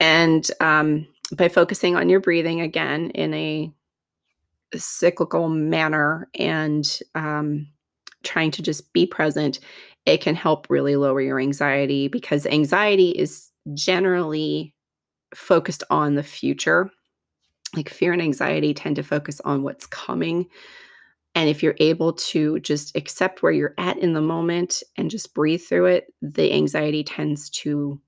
And 0.00 0.48
um, 0.60 1.06
by 1.36 1.48
focusing 1.48 1.96
on 1.96 2.08
your 2.08 2.20
breathing 2.20 2.60
again 2.60 3.10
in 3.10 3.34
a 3.34 3.72
cyclical 4.74 5.48
manner 5.48 6.28
and 6.38 7.00
um, 7.14 7.68
trying 8.22 8.50
to 8.52 8.62
just 8.62 8.92
be 8.92 9.06
present, 9.06 9.60
it 10.06 10.20
can 10.20 10.34
help 10.34 10.66
really 10.68 10.96
lower 10.96 11.20
your 11.20 11.40
anxiety 11.40 12.08
because 12.08 12.46
anxiety 12.46 13.10
is 13.10 13.50
generally 13.74 14.74
focused 15.34 15.82
on 15.90 16.14
the 16.14 16.22
future. 16.22 16.90
Like 17.74 17.88
fear 17.88 18.12
and 18.12 18.22
anxiety 18.22 18.74
tend 18.74 18.96
to 18.96 19.02
focus 19.02 19.40
on 19.44 19.62
what's 19.62 19.86
coming. 19.86 20.46
And 21.34 21.48
if 21.48 21.62
you're 21.62 21.76
able 21.80 22.12
to 22.12 22.60
just 22.60 22.96
accept 22.96 23.42
where 23.42 23.52
you're 23.52 23.74
at 23.78 23.98
in 23.98 24.12
the 24.12 24.20
moment 24.20 24.82
and 24.96 25.10
just 25.10 25.34
breathe 25.34 25.62
through 25.62 25.86
it, 25.86 26.06
the 26.22 26.52
anxiety 26.52 27.02
tends 27.02 27.50
to 27.50 28.00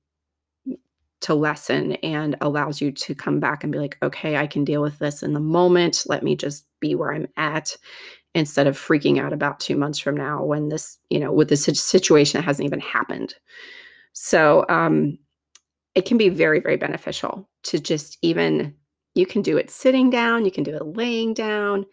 to 1.23 1.35
lessen 1.35 1.93
and 1.95 2.37
allows 2.41 2.81
you 2.81 2.93
to 2.93 3.15
come 3.15 3.41
back 3.41 3.65
and 3.65 3.73
be 3.73 3.79
like, 3.79 3.97
okay, 4.03 4.37
I 4.37 4.47
can 4.47 4.65
deal 4.65 4.83
with 4.83 4.99
this 4.99 5.23
in 5.23 5.33
the 5.33 5.41
moment. 5.41 6.05
Let 6.07 6.23
me 6.23 6.37
just 6.37 6.67
be 6.79 6.95
where 6.95 7.13
I'm 7.13 7.27
at 7.37 7.77
instead 8.35 8.67
of 8.67 8.79
freaking 8.79 9.19
out 9.19 9.33
about 9.33 9.59
two 9.59 9.77
months 9.77 9.99
from 9.99 10.15
now 10.15 10.45
when 10.45 10.69
this, 10.69 10.99
you 11.09 11.19
know, 11.19 11.33
with 11.33 11.49
this 11.49 11.65
situation 11.65 12.39
that 12.39 12.45
hasn't 12.45 12.67
even 12.67 12.81
happened. 12.81 13.35
So 14.13 14.67
um, 14.69 15.19
it 15.95 16.05
can 16.05 16.19
be 16.19 16.29
very, 16.29 16.61
very 16.61 16.77
beneficial 16.77 17.49
to 17.65 17.79
just 17.79 18.19
even 18.21 18.75
you 19.17 19.27
can 19.27 19.43
do 19.43 19.57
it 19.57 19.71
sitting 19.71 20.11
down, 20.11 20.45
you 20.45 20.51
can 20.51 20.65
do 20.65 20.75
it 20.75 20.97
laying 20.97 21.35
down. 21.35 21.87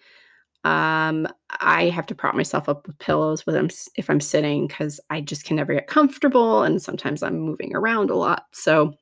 Um, 0.65 1.27
I 1.49 1.89
have 1.89 2.05
to 2.07 2.15
prop 2.15 2.35
myself 2.35 2.69
up 2.69 2.87
with 2.87 2.97
pillows 2.99 3.43
them 3.43 3.69
if 3.95 4.09
I'm 4.09 4.21
sitting 4.21 4.67
because 4.67 4.99
I 5.09 5.21
just 5.21 5.45
can 5.45 5.57
never 5.57 5.73
get 5.73 5.87
comfortable, 5.87 6.63
and 6.63 6.81
sometimes 6.81 7.23
I'm 7.23 7.39
moving 7.39 7.75
around 7.75 8.09
a 8.09 8.15
lot. 8.15 8.45
So 8.51 8.93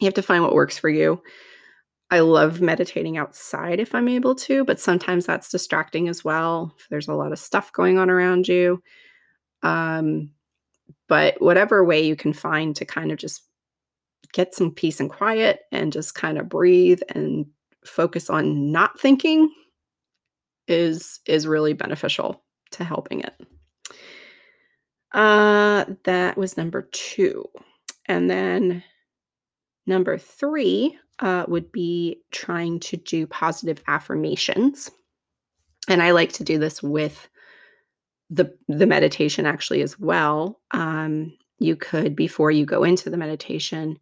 you 0.00 0.06
have 0.06 0.14
to 0.14 0.22
find 0.22 0.42
what 0.42 0.54
works 0.54 0.78
for 0.78 0.88
you. 0.88 1.22
I 2.10 2.20
love 2.20 2.60
meditating 2.60 3.18
outside 3.18 3.78
if 3.78 3.94
I'm 3.94 4.08
able 4.08 4.34
to, 4.36 4.64
but 4.64 4.80
sometimes 4.80 5.26
that's 5.26 5.50
distracting 5.50 6.08
as 6.08 6.24
well. 6.24 6.74
There's 6.90 7.08
a 7.08 7.14
lot 7.14 7.32
of 7.32 7.38
stuff 7.38 7.72
going 7.72 7.98
on 7.98 8.10
around 8.10 8.48
you. 8.48 8.82
Um, 9.62 10.30
but 11.08 11.40
whatever 11.40 11.84
way 11.84 12.04
you 12.04 12.16
can 12.16 12.32
find 12.32 12.74
to 12.76 12.84
kind 12.84 13.12
of 13.12 13.18
just 13.18 13.44
get 14.32 14.54
some 14.54 14.72
peace 14.72 15.00
and 15.00 15.10
quiet 15.10 15.60
and 15.72 15.92
just 15.92 16.14
kind 16.14 16.38
of 16.38 16.48
breathe 16.48 17.00
and 17.10 17.46
focus 17.84 18.30
on 18.30 18.70
not 18.70 18.98
thinking 18.98 19.52
is 20.68 21.20
is 21.26 21.46
really 21.46 21.72
beneficial 21.72 22.42
to 22.70 22.84
helping 22.84 23.20
it. 23.20 23.34
Uh, 25.12 25.84
that 26.04 26.36
was 26.36 26.56
number 26.56 26.88
two. 26.92 27.44
And 28.06 28.30
then 28.30 28.82
number 29.86 30.18
three 30.18 30.96
uh, 31.18 31.44
would 31.48 31.70
be 31.72 32.22
trying 32.30 32.80
to 32.80 32.96
do 32.96 33.26
positive 33.26 33.82
affirmations. 33.88 34.90
And 35.88 36.02
I 36.02 36.12
like 36.12 36.32
to 36.34 36.44
do 36.44 36.58
this 36.58 36.82
with 36.82 37.28
the, 38.30 38.56
the 38.68 38.86
meditation 38.86 39.46
actually 39.46 39.82
as 39.82 39.98
well. 39.98 40.60
Um, 40.70 41.36
you 41.60 41.76
could, 41.76 42.16
before 42.16 42.50
you 42.50 42.66
go 42.66 42.82
into 42.82 43.10
the 43.10 43.16
meditation, 43.16 43.98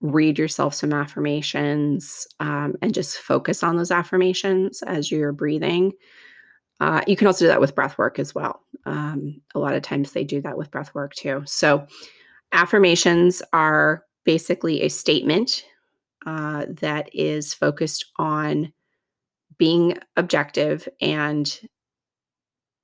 read 0.00 0.38
yourself 0.38 0.74
some 0.74 0.92
affirmations 0.92 2.28
um, 2.38 2.74
and 2.82 2.92
just 2.92 3.18
focus 3.18 3.62
on 3.62 3.76
those 3.76 3.90
affirmations 3.90 4.82
as 4.82 5.10
you're 5.10 5.32
breathing. 5.32 5.92
Uh, 6.80 7.00
you 7.06 7.16
can 7.16 7.26
also 7.26 7.44
do 7.44 7.48
that 7.48 7.60
with 7.60 7.74
breath 7.74 7.96
work 7.96 8.18
as 8.18 8.34
well. 8.34 8.60
Um, 8.84 9.40
a 9.54 9.58
lot 9.58 9.74
of 9.74 9.82
times 9.82 10.12
they 10.12 10.24
do 10.24 10.42
that 10.42 10.58
with 10.58 10.70
breath 10.70 10.94
work 10.94 11.14
too. 11.14 11.42
So, 11.46 11.86
affirmations 12.52 13.42
are 13.52 14.04
basically 14.24 14.82
a 14.82 14.88
statement 14.88 15.64
uh, 16.26 16.66
that 16.68 17.08
is 17.14 17.54
focused 17.54 18.04
on 18.16 18.72
being 19.56 19.96
objective 20.16 20.88
and 21.00 21.60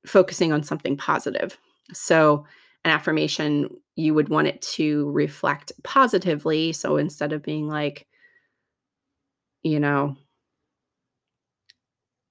focusing 0.07 0.53
on 0.53 0.63
something 0.63 0.97
positive. 0.97 1.59
So, 1.93 2.47
an 2.85 2.93
affirmation, 2.93 3.69
you 4.01 4.15
would 4.15 4.29
want 4.29 4.49
it 4.49 4.61
to 4.63 5.11
reflect 5.11 5.73
positively. 5.85 6.73
So 6.73 6.97
instead 6.97 7.33
of 7.33 7.43
being 7.43 7.69
like, 7.69 8.07
you 9.63 9.79
know, 9.81 10.17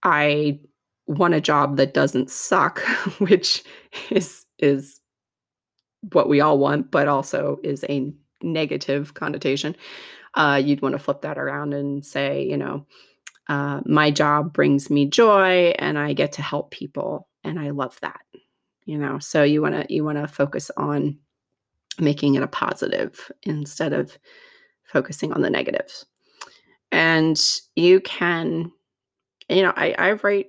I 0.03 0.59
want 1.07 1.33
a 1.33 1.41
job 1.41 1.77
that 1.77 1.93
doesn't 1.93 2.29
suck, 2.29 2.79
which 3.19 3.63
is 4.09 4.45
is 4.57 4.99
what 6.13 6.29
we 6.29 6.41
all 6.41 6.57
want, 6.57 6.91
but 6.91 7.07
also 7.07 7.59
is 7.63 7.85
a 7.89 8.13
negative 8.41 9.13
connotation. 9.13 9.75
Uh, 10.35 10.61
you'd 10.63 10.81
want 10.81 10.93
to 10.93 10.99
flip 10.99 11.21
that 11.21 11.37
around 11.37 11.73
and 11.73 12.05
say, 12.05 12.43
you 12.43 12.55
know, 12.55 12.85
uh, 13.49 13.81
my 13.85 14.11
job 14.11 14.53
brings 14.53 14.89
me 14.89 15.05
joy 15.05 15.73
and 15.79 15.97
I 15.97 16.13
get 16.13 16.31
to 16.33 16.41
help 16.41 16.71
people 16.71 17.27
and 17.43 17.59
I 17.59 17.71
love 17.71 17.97
that 18.01 18.21
you 18.89 18.97
know 18.97 19.19
so 19.19 19.43
you 19.43 19.61
want 19.61 19.75
to 19.75 19.93
you 19.93 20.03
want 20.03 20.17
to 20.17 20.27
focus 20.27 20.71
on 20.75 21.17
making 21.99 22.35
it 22.35 22.43
a 22.43 22.47
positive 22.47 23.31
instead 23.43 23.93
of 23.93 24.17
focusing 24.83 25.31
on 25.33 25.41
the 25.41 25.49
negatives. 25.49 26.05
And 26.91 27.39
you 27.75 27.99
can 27.99 28.71
you 29.49 29.63
know 29.63 29.73
i 29.75 29.93
i 29.97 30.11
write 30.11 30.47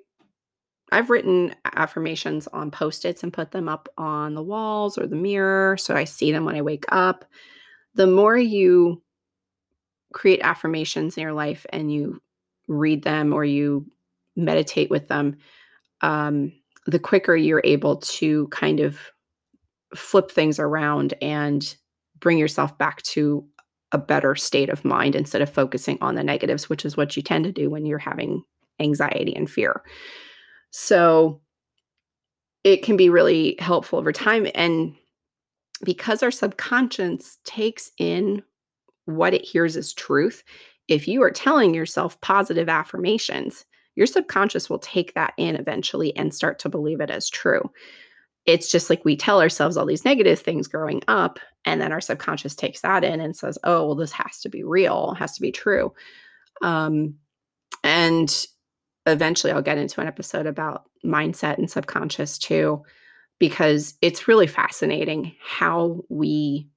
i've 0.92 1.10
written 1.10 1.54
affirmations 1.74 2.46
on 2.48 2.70
post-its 2.70 3.22
and 3.22 3.32
put 3.32 3.50
them 3.50 3.68
up 3.68 3.88
on 3.96 4.34
the 4.34 4.42
walls 4.42 4.98
or 4.98 5.06
the 5.06 5.16
mirror 5.16 5.76
so 5.76 5.94
i 5.94 6.04
see 6.04 6.30
them 6.30 6.44
when 6.44 6.56
i 6.56 6.62
wake 6.62 6.84
up. 6.90 7.24
The 7.94 8.06
more 8.06 8.38
you 8.38 9.02
create 10.12 10.40
affirmations 10.42 11.16
in 11.16 11.22
your 11.22 11.32
life 11.32 11.66
and 11.72 11.92
you 11.92 12.22
read 12.68 13.02
them 13.02 13.32
or 13.32 13.44
you 13.44 13.84
meditate 14.36 14.90
with 14.90 15.08
them 15.08 15.36
um, 16.02 16.52
the 16.86 16.98
quicker 16.98 17.36
you're 17.36 17.62
able 17.64 17.96
to 17.96 18.46
kind 18.48 18.80
of 18.80 18.98
flip 19.94 20.30
things 20.30 20.58
around 20.58 21.14
and 21.20 21.76
bring 22.18 22.38
yourself 22.38 22.76
back 22.78 23.02
to 23.02 23.44
a 23.92 23.98
better 23.98 24.36
state 24.36 24.68
of 24.68 24.84
mind 24.84 25.16
instead 25.16 25.42
of 25.42 25.50
focusing 25.50 25.98
on 26.00 26.14
the 26.14 26.22
negatives, 26.22 26.68
which 26.68 26.84
is 26.84 26.96
what 26.96 27.16
you 27.16 27.22
tend 27.22 27.44
to 27.44 27.52
do 27.52 27.68
when 27.68 27.86
you're 27.86 27.98
having 27.98 28.42
anxiety 28.78 29.34
and 29.34 29.50
fear. 29.50 29.82
So 30.70 31.40
it 32.62 32.82
can 32.82 32.96
be 32.96 33.08
really 33.08 33.56
helpful 33.58 33.98
over 33.98 34.12
time. 34.12 34.46
And 34.54 34.94
because 35.82 36.22
our 36.22 36.30
subconscious 36.30 37.38
takes 37.44 37.90
in 37.98 38.42
what 39.06 39.34
it 39.34 39.44
hears 39.44 39.76
as 39.76 39.92
truth, 39.92 40.44
if 40.88 41.08
you 41.08 41.22
are 41.22 41.30
telling 41.30 41.74
yourself 41.74 42.20
positive 42.20 42.68
affirmations, 42.68 43.64
your 43.96 44.06
subconscious 44.06 44.70
will 44.70 44.78
take 44.78 45.14
that 45.14 45.34
in 45.36 45.56
eventually 45.56 46.14
and 46.16 46.34
start 46.34 46.58
to 46.60 46.68
believe 46.68 47.00
it 47.00 47.10
as 47.10 47.28
true. 47.28 47.70
It's 48.46 48.70
just 48.70 48.90
like 48.90 49.04
we 49.04 49.16
tell 49.16 49.40
ourselves 49.40 49.76
all 49.76 49.86
these 49.86 50.04
negative 50.04 50.40
things 50.40 50.66
growing 50.66 51.02
up, 51.08 51.38
and 51.64 51.80
then 51.80 51.92
our 51.92 52.00
subconscious 52.00 52.54
takes 52.54 52.80
that 52.80 53.04
in 53.04 53.20
and 53.20 53.36
says, 53.36 53.58
oh, 53.64 53.86
well, 53.86 53.94
this 53.94 54.12
has 54.12 54.40
to 54.40 54.48
be 54.48 54.64
real, 54.64 55.14
has 55.14 55.34
to 55.34 55.42
be 55.42 55.52
true. 55.52 55.92
Um, 56.62 57.14
and 57.84 58.46
eventually 59.06 59.52
I'll 59.52 59.62
get 59.62 59.78
into 59.78 60.00
an 60.00 60.06
episode 60.06 60.46
about 60.46 60.84
mindset 61.04 61.58
and 61.58 61.70
subconscious 61.70 62.38
too, 62.38 62.82
because 63.38 63.94
it's 64.02 64.28
really 64.28 64.46
fascinating 64.46 65.34
how 65.42 66.02
we 66.08 66.68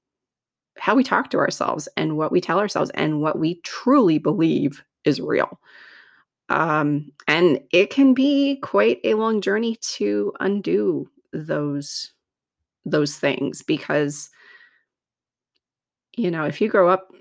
how 0.80 0.96
we 0.96 1.04
talk 1.04 1.30
to 1.30 1.38
ourselves 1.38 1.88
and 1.98 2.18
what 2.18 2.32
we 2.32 2.42
tell 2.42 2.60
ourselves 2.60 2.90
and 2.96 3.22
what 3.22 3.38
we 3.38 3.62
truly 3.62 4.18
believe 4.18 4.84
is 5.06 5.22
real. 5.22 5.60
Um, 6.50 7.12
and 7.28 7.60
it 7.72 7.90
can 7.90 8.14
be 8.14 8.58
quite 8.58 9.00
a 9.04 9.14
long 9.14 9.40
journey 9.40 9.78
to 9.96 10.34
undo 10.40 11.08
those 11.34 12.12
those 12.86 13.18
things 13.18 13.62
because 13.62 14.30
you 16.16 16.30
know, 16.30 16.46
if 16.46 16.62
you 16.62 16.70
grow 16.70 16.90
up 16.90 17.12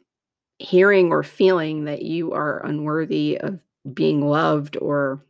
hearing 0.58 1.10
or 1.10 1.22
feeling 1.22 1.84
that 1.84 2.02
you 2.02 2.32
are 2.32 2.64
unworthy 2.64 3.38
of 3.38 3.62
being 3.92 4.26
loved 4.26 4.76
or 4.76 5.24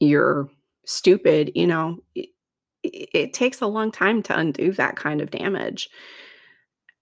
you're 0.00 0.48
stupid, 0.86 1.52
you 1.54 1.66
know, 1.66 1.98
it, 2.14 2.30
it 2.82 3.32
takes 3.32 3.60
a 3.60 3.66
long 3.66 3.92
time 3.92 4.22
to 4.22 4.36
undo 4.36 4.72
that 4.72 4.96
kind 4.96 5.20
of 5.20 5.30
damage. 5.30 5.88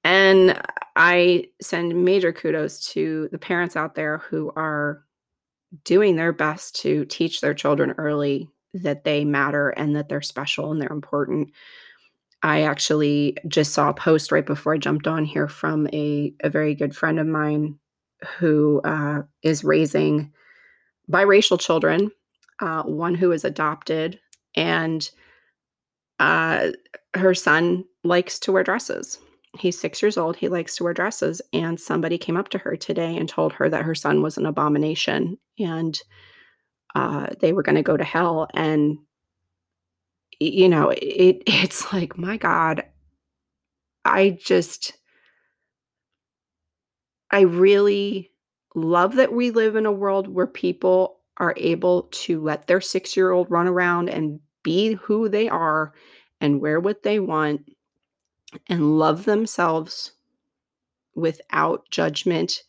And 0.03 0.61
I 0.97 1.47
send 1.61 2.05
major 2.05 2.33
kudos 2.33 2.81
to 2.93 3.29
the 3.33 3.39
parents 3.39 3.77
out 3.77 3.95
there 3.95 4.19
who 4.19 4.53
are 4.57 5.05
doing 5.85 6.17
their 6.17 6.33
best 6.33 6.75
to 6.83 7.05
teach 7.05 7.41
their 7.41 7.55
children 7.55 7.95
early 7.97 8.49
that 8.75 9.05
they 9.05 9.25
matter 9.25 9.71
and 9.71 9.97
that 9.97 10.09
they're 10.09 10.23
special 10.23 10.71
and 10.71 10.81
they're 10.81 10.93
important. 10.93 11.51
I 12.43 12.63
actually 12.63 13.37
just 13.49 13.73
saw 13.73 13.91
a 13.91 13.95
post 13.95 14.33
right 14.33 14.47
before 14.47 14.75
I 14.75 14.79
jumped 14.79 15.07
on 15.07 15.25
here 15.25 15.49
from 15.49 15.87
a, 15.93 16.33
a 16.43 16.49
very 16.49 16.75
good 16.75 16.97
friend 16.97 17.19
of 17.19 17.27
mine 17.27 17.79
who 18.39 18.81
uh, 18.83 19.23
is 19.43 19.65
raising 19.65 20.33
biracial 21.11 21.61
children, 21.61 22.11
uh, 22.61 22.83
one 22.85 23.15
who 23.15 23.33
is 23.33 23.45
adopted, 23.45 24.19
and 24.55 25.11
uh, 26.19 26.71
her 27.15 27.35
son 27.35 27.85
likes 28.05 28.39
to 28.39 28.53
wear 28.53 28.63
dresses 28.63 29.19
he's 29.59 29.79
six 29.79 30.01
years 30.03 30.17
old. 30.17 30.37
He 30.37 30.49
likes 30.49 30.77
to 30.77 30.85
wear 30.85 30.95
dresses. 30.95 31.43
And 31.53 31.81
somebody 31.81 32.19
came 32.19 32.37
up 32.37 32.49
to 32.51 32.59
her 32.59 32.77
today 32.77 33.17
and 33.17 33.29
told 33.29 33.53
her 33.55 33.69
that 33.69 33.85
her 33.85 33.95
son 33.95 34.23
was 34.23 34.37
an 34.37 34.47
abomination 34.47 35.39
and 35.59 35.99
uh, 36.95 37.29
they 37.41 37.53
were 37.53 37.63
going 37.63 37.77
to 37.77 37.83
go 37.83 37.97
to 37.97 38.05
hell. 38.05 38.49
And, 38.55 38.99
you 40.39 40.69
know, 40.69 40.91
it, 40.91 41.43
it's 41.47 41.93
like, 41.93 42.19
my 42.19 42.37
God, 42.37 42.85
I 44.05 44.39
just, 44.41 44.95
I 47.31 47.43
really 47.43 48.31
love 48.75 49.17
that 49.17 49.33
we 49.33 49.51
live 49.51 49.77
in 49.77 49.87
a 49.87 49.93
world 49.93 50.29
where 50.29 50.47
people 50.47 51.19
are 51.37 51.55
able 51.57 52.03
to 52.13 52.41
let 52.43 52.67
their 52.67 52.81
six 52.81 53.17
year 53.17 53.31
old 53.31 53.51
run 53.51 53.67
around 53.67 54.09
and 54.09 54.41
be 54.63 54.95
who 54.95 55.29
they 55.29 55.49
are 55.49 55.93
and 56.41 56.61
wear 56.61 56.81
what 56.81 57.03
they 57.03 57.19
want 57.19 57.63
and 58.69 58.99
love 58.99 59.25
themselves 59.25 60.13
without 61.15 61.89
judgment. 61.91 62.63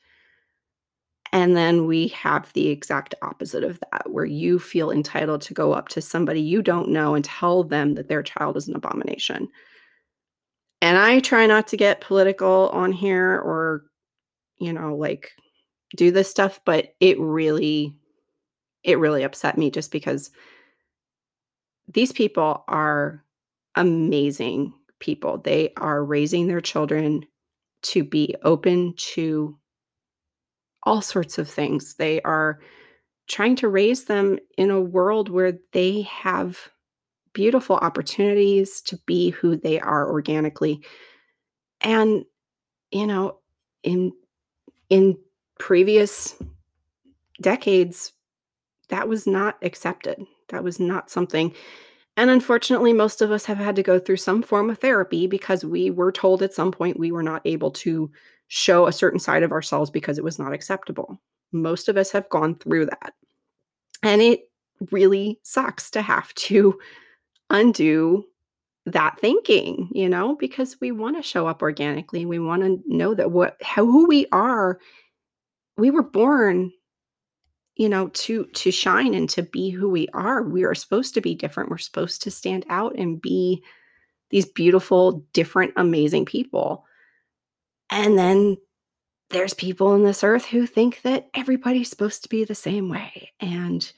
And 1.33 1.55
then 1.55 1.87
we 1.87 2.09
have 2.09 2.51
the 2.53 2.67
exact 2.67 3.15
opposite 3.21 3.63
of 3.63 3.79
that, 3.79 4.11
where 4.11 4.25
you 4.25 4.59
feel 4.59 4.91
entitled 4.91 5.41
to 5.43 5.53
go 5.53 5.71
up 5.73 5.87
to 5.89 6.01
somebody 6.01 6.41
you 6.41 6.61
don't 6.61 6.89
know 6.89 7.15
and 7.15 7.23
tell 7.23 7.63
them 7.63 7.93
that 7.95 8.09
their 8.09 8.21
child 8.21 8.57
is 8.57 8.67
an 8.67 8.75
abomination. 8.75 9.47
And 10.81 10.97
I 10.97 11.19
try 11.19 11.45
not 11.45 11.67
to 11.67 11.77
get 11.77 12.01
political 12.01 12.69
on 12.69 12.91
here 12.91 13.35
or, 13.39 13.83
you 14.57 14.73
know, 14.73 14.95
like 14.95 15.31
do 15.95 16.11
this 16.11 16.29
stuff, 16.29 16.59
but 16.65 16.95
it 16.99 17.19
really, 17.19 17.95
it 18.83 18.99
really 18.99 19.23
upset 19.23 19.57
me 19.57 19.71
just 19.71 19.91
because 19.91 20.31
these 21.87 22.11
people 22.11 22.63
are 22.67 23.23
amazing 23.75 24.73
people. 24.99 25.37
They 25.37 25.71
are 25.77 26.03
raising 26.03 26.47
their 26.47 26.61
children 26.61 27.25
to 27.83 28.03
be 28.03 28.35
open 28.43 28.95
to 28.97 29.57
all 30.83 31.01
sorts 31.01 31.37
of 31.37 31.49
things. 31.49 31.95
They 31.95 32.21
are 32.21 32.59
trying 33.27 33.55
to 33.57 33.67
raise 33.67 34.05
them 34.05 34.39
in 34.57 34.71
a 34.71 34.81
world 34.81 35.29
where 35.29 35.57
they 35.73 36.01
have 36.01 36.57
beautiful 37.33 37.77
opportunities 37.77 38.81
to 38.81 38.97
be 39.05 39.29
who 39.29 39.55
they 39.55 39.79
are 39.79 40.09
organically. 40.09 40.83
And 41.81 42.25
you 42.91 43.07
know, 43.07 43.37
in 43.83 44.11
in 44.89 45.17
previous 45.59 46.35
decades 47.39 48.13
that 48.89 49.07
was 49.07 49.25
not 49.25 49.57
accepted. 49.61 50.25
That 50.49 50.63
was 50.63 50.79
not 50.79 51.09
something 51.09 51.53
and 52.17 52.29
unfortunately, 52.29 52.93
most 52.93 53.21
of 53.21 53.31
us 53.31 53.45
have 53.45 53.57
had 53.57 53.75
to 53.77 53.83
go 53.83 53.97
through 53.97 54.17
some 54.17 54.41
form 54.41 54.69
of 54.69 54.79
therapy 54.79 55.27
because 55.27 55.63
we 55.63 55.89
were 55.89 56.11
told 56.11 56.43
at 56.43 56.53
some 56.53 56.71
point 56.71 56.99
we 56.99 57.11
were 57.11 57.23
not 57.23 57.41
able 57.45 57.71
to 57.71 58.11
show 58.53 58.85
a 58.85 58.91
certain 58.91 59.17
side 59.17 59.43
of 59.43 59.53
ourselves 59.53 59.89
because 59.89 60.17
it 60.17 60.25
was 60.25 60.37
not 60.37 60.51
acceptable. 60.51 61.17
Most 61.53 61.87
of 61.87 61.95
us 61.95 62.11
have 62.11 62.27
gone 62.27 62.55
through 62.55 62.87
that. 62.87 63.13
And 64.03 64.21
it 64.21 64.49
really 64.91 65.39
sucks 65.43 65.89
to 65.91 66.01
have 66.01 66.33
to 66.35 66.77
undo 67.49 68.25
that 68.85 69.17
thinking, 69.19 69.87
you 69.93 70.09
know, 70.09 70.35
because 70.35 70.75
we 70.81 70.91
want 70.91 71.15
to 71.15 71.23
show 71.23 71.47
up 71.47 71.61
organically. 71.61 72.25
We 72.25 72.39
want 72.39 72.63
to 72.63 72.81
know 72.87 73.13
that 73.13 73.31
what 73.31 73.55
how 73.61 73.85
who 73.85 74.05
we 74.05 74.25
are, 74.33 74.79
we 75.77 75.89
were 75.89 76.03
born 76.03 76.73
you 77.77 77.87
know 77.87 78.09
to 78.09 78.43
to 78.47 78.69
shine 78.69 79.13
and 79.13 79.29
to 79.29 79.43
be 79.43 79.69
who 79.69 79.89
we 79.89 80.09
are 80.13 80.43
we 80.43 80.65
are 80.65 80.75
supposed 80.75 81.13
to 81.13 81.21
be 81.21 81.33
different 81.33 81.69
we're 81.69 81.77
supposed 81.77 82.21
to 82.21 82.29
stand 82.29 82.65
out 82.67 82.93
and 82.97 83.21
be 83.21 83.63
these 84.29 84.45
beautiful 84.45 85.25
different 85.31 85.71
amazing 85.77 86.25
people 86.25 86.85
and 87.91 88.17
then 88.17 88.57
there's 89.29 89.53
people 89.53 89.93
in 89.95 90.03
this 90.03 90.23
earth 90.23 90.45
who 90.45 90.65
think 90.65 91.01
that 91.03 91.29
everybody's 91.33 91.89
supposed 91.89 92.23
to 92.23 92.29
be 92.29 92.43
the 92.43 92.55
same 92.55 92.89
way. 92.89 93.31
And 93.39 93.91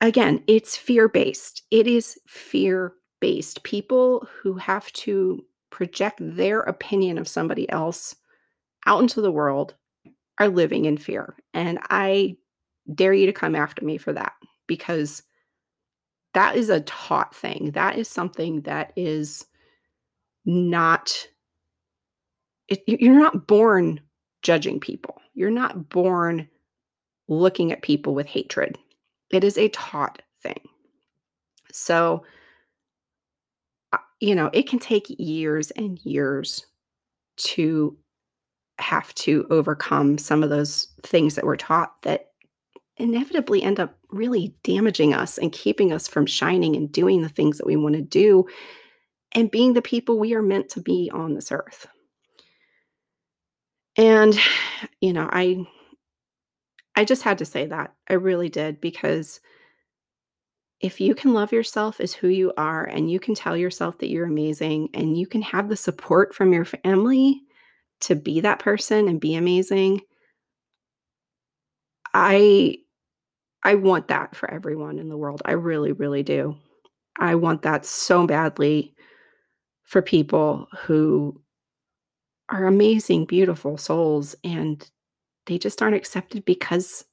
again 0.00 0.42
it's 0.46 0.76
fear 0.76 1.08
based 1.08 1.62
it 1.70 1.86
is 1.86 2.18
fear 2.26 2.92
based 3.20 3.62
people 3.62 4.28
who 4.42 4.54
have 4.54 4.92
to 4.92 5.42
project 5.70 6.18
their 6.20 6.60
opinion 6.60 7.16
of 7.16 7.26
somebody 7.26 7.70
else 7.70 8.14
out 8.86 9.00
into 9.00 9.20
the 9.20 9.32
world 9.32 9.74
are 10.38 10.48
living 10.48 10.84
in 10.84 10.96
fear. 10.96 11.34
And 11.54 11.78
i 11.90 12.36
dare 12.94 13.14
you 13.14 13.24
to 13.26 13.32
come 13.32 13.54
after 13.54 13.84
me 13.84 13.96
for 13.96 14.12
that 14.12 14.34
because 14.66 15.22
that 16.34 16.56
is 16.56 16.68
a 16.68 16.80
taught 16.82 17.34
thing. 17.34 17.70
That 17.72 17.96
is 17.96 18.08
something 18.08 18.60
that 18.62 18.92
is 18.96 19.46
not, 20.44 21.26
it, 22.68 22.82
you're 22.86 23.18
not 23.18 23.46
born 23.46 24.00
judging 24.42 24.80
people. 24.80 25.20
You're 25.34 25.50
not 25.50 25.88
born 25.88 26.48
looking 27.28 27.72
at 27.72 27.82
people 27.82 28.14
with 28.14 28.26
hatred. 28.26 28.78
It 29.30 29.44
is 29.44 29.58
a 29.58 29.68
taught 29.70 30.22
thing. 30.42 30.60
So, 31.72 32.24
uh, 33.92 33.98
you 34.20 34.34
know, 34.34 34.50
it 34.52 34.68
can 34.68 34.78
take 34.78 35.06
years 35.18 35.70
and 35.72 35.98
years 36.04 36.66
to 37.36 37.96
have 38.78 39.14
to 39.14 39.46
overcome 39.50 40.18
some 40.18 40.42
of 40.42 40.50
those 40.50 40.88
things 41.02 41.34
that 41.34 41.44
we're 41.44 41.56
taught 41.56 42.00
that 42.02 42.30
inevitably 42.96 43.62
end 43.62 43.80
up 43.80 43.96
really 44.10 44.54
damaging 44.62 45.14
us 45.14 45.38
and 45.38 45.52
keeping 45.52 45.92
us 45.92 46.06
from 46.06 46.26
shining 46.26 46.76
and 46.76 46.92
doing 46.92 47.22
the 47.22 47.28
things 47.28 47.58
that 47.58 47.66
we 47.66 47.76
want 47.76 47.94
to 47.94 48.02
do 48.02 48.46
and 49.32 49.50
being 49.50 49.72
the 49.72 49.82
people 49.82 50.18
we 50.18 50.34
are 50.34 50.42
meant 50.42 50.68
to 50.68 50.80
be 50.80 51.10
on 51.12 51.34
this 51.34 51.50
earth. 51.50 51.88
And 53.96 54.38
you 55.00 55.12
know, 55.12 55.28
I 55.32 55.66
I 56.96 57.04
just 57.04 57.22
had 57.22 57.38
to 57.38 57.44
say 57.44 57.66
that. 57.66 57.94
I 58.08 58.14
really 58.14 58.48
did 58.48 58.80
because 58.80 59.40
if 60.80 61.00
you 61.00 61.14
can 61.14 61.32
love 61.32 61.52
yourself 61.52 62.00
as 62.00 62.12
who 62.12 62.28
you 62.28 62.52
are 62.56 62.84
and 62.84 63.10
you 63.10 63.18
can 63.18 63.34
tell 63.34 63.56
yourself 63.56 63.98
that 63.98 64.10
you're 64.10 64.26
amazing 64.26 64.88
and 64.94 65.16
you 65.16 65.26
can 65.26 65.42
have 65.42 65.68
the 65.68 65.76
support 65.76 66.34
from 66.34 66.52
your 66.52 66.64
family 66.64 67.40
to 68.00 68.14
be 68.14 68.40
that 68.40 68.58
person 68.58 69.08
and 69.08 69.20
be 69.20 69.34
amazing, 69.34 70.00
I 72.12 72.78
I 73.62 73.76
want 73.76 74.08
that 74.08 74.36
for 74.36 74.50
everyone 74.50 74.98
in 74.98 75.08
the 75.08 75.16
world. 75.16 75.42
I 75.44 75.52
really, 75.52 75.92
really 75.92 76.22
do. 76.22 76.56
I 77.18 77.34
want 77.36 77.62
that 77.62 77.86
so 77.86 78.26
badly 78.26 78.94
for 79.84 80.02
people 80.02 80.68
who 80.82 81.40
are 82.48 82.66
amazing, 82.66 83.24
beautiful 83.24 83.76
souls 83.76 84.34
and 84.44 84.88
they 85.46 85.58
just 85.58 85.82
aren't 85.82 85.96
accepted 85.96 86.44
because 86.44 87.04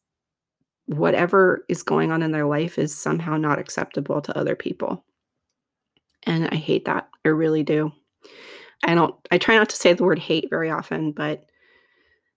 whatever 0.85 1.65
is 1.69 1.83
going 1.83 2.11
on 2.11 2.21
in 2.21 2.31
their 2.31 2.45
life 2.45 2.77
is 2.77 2.95
somehow 2.95 3.37
not 3.37 3.59
acceptable 3.59 4.21
to 4.21 4.37
other 4.37 4.55
people. 4.55 5.03
And 6.23 6.49
I 6.51 6.55
hate 6.55 6.85
that. 6.85 7.09
I 7.25 7.29
really 7.29 7.63
do. 7.63 7.91
I 8.83 8.95
don't, 8.95 9.15
I 9.31 9.37
try 9.37 9.55
not 9.55 9.69
to 9.69 9.75
say 9.75 9.93
the 9.93 10.03
word 10.03 10.19
hate 10.19 10.49
very 10.49 10.69
often, 10.69 11.11
but 11.11 11.45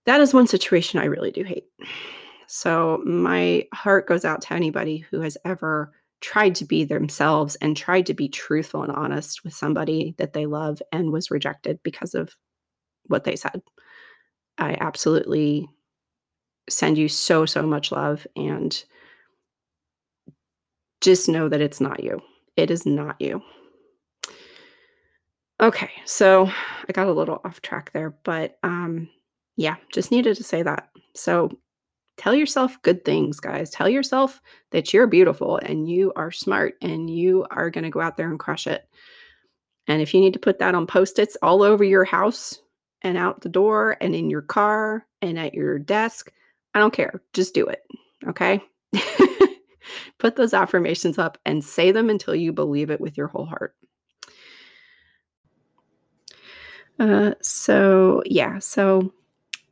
that 0.05 0.21
is 0.21 0.33
one 0.33 0.47
situation 0.47 0.99
I 0.99 1.05
really 1.05 1.31
do 1.31 1.43
hate. 1.43 1.65
So 2.47 3.01
my 3.05 3.67
heart 3.73 4.07
goes 4.07 4.23
out 4.23 4.41
to 4.43 4.53
anybody 4.53 4.99
who 4.99 5.21
has 5.21 5.37
ever 5.45 5.91
tried 6.21 6.55
to 6.55 6.65
be 6.65 6.83
themselves 6.83 7.55
and 7.57 7.75
tried 7.75 8.05
to 8.05 8.13
be 8.13 8.29
truthful 8.29 8.83
and 8.83 8.91
honest 8.91 9.43
with 9.43 9.53
somebody 9.53 10.15
that 10.17 10.33
they 10.33 10.45
love 10.45 10.81
and 10.91 11.11
was 11.11 11.31
rejected 11.31 11.79
because 11.83 12.13
of 12.13 12.35
what 13.07 13.23
they 13.23 13.35
said. 13.35 13.61
I 14.57 14.77
absolutely 14.79 15.67
send 16.69 16.97
you 16.97 17.07
so, 17.07 17.45
so 17.45 17.61
much 17.63 17.91
love 17.91 18.25
and 18.35 18.83
just 21.01 21.29
know 21.29 21.49
that 21.49 21.61
it's 21.61 21.81
not 21.81 22.03
you. 22.03 22.21
It 22.57 22.71
is 22.71 22.85
not 22.85 23.19
you. 23.19 23.41
Okay, 25.61 25.91
so 26.05 26.49
I 26.87 26.91
got 26.91 27.07
a 27.07 27.13
little 27.13 27.39
off 27.45 27.61
track 27.61 27.91
there, 27.93 28.15
but 28.23 28.57
um 28.63 29.09
yeah, 29.57 29.75
just 29.93 30.11
needed 30.11 30.35
to 30.37 30.43
say 30.43 30.63
that. 30.63 30.89
So 31.13 31.49
tell 32.17 32.35
yourself 32.35 32.81
good 32.81 33.05
things, 33.05 33.39
guys. 33.39 33.69
Tell 33.69 33.87
yourself 33.87 34.41
that 34.71 34.93
you're 34.93 35.07
beautiful 35.07 35.57
and 35.57 35.89
you 35.89 36.11
are 36.15 36.31
smart 36.31 36.75
and 36.81 37.09
you 37.09 37.45
are 37.51 37.69
going 37.69 37.85
to 37.85 37.89
go 37.89 38.01
out 38.01 38.17
there 38.17 38.29
and 38.29 38.39
crush 38.39 38.67
it. 38.67 38.85
And 39.87 40.01
if 40.01 40.13
you 40.13 40.19
need 40.19 40.33
to 40.33 40.39
put 40.39 40.59
that 40.59 40.75
on 40.75 40.87
post 40.87 41.19
its 41.19 41.37
all 41.41 41.63
over 41.63 41.83
your 41.83 42.03
house 42.03 42.59
and 43.01 43.17
out 43.17 43.41
the 43.41 43.49
door 43.49 43.97
and 44.01 44.15
in 44.15 44.29
your 44.29 44.41
car 44.41 45.05
and 45.21 45.37
at 45.37 45.53
your 45.53 45.79
desk, 45.79 46.31
I 46.73 46.79
don't 46.79 46.93
care. 46.93 47.21
Just 47.33 47.53
do 47.53 47.65
it. 47.65 47.83
Okay. 48.27 48.61
put 50.17 50.35
those 50.35 50.53
affirmations 50.53 51.17
up 51.17 51.37
and 51.45 51.63
say 51.63 51.91
them 51.91 52.09
until 52.09 52.35
you 52.35 52.51
believe 52.51 52.89
it 52.89 53.01
with 53.01 53.17
your 53.17 53.27
whole 53.27 53.45
heart. 53.45 53.75
Uh, 56.99 57.33
so, 57.41 58.23
yeah. 58.25 58.59
So, 58.59 59.13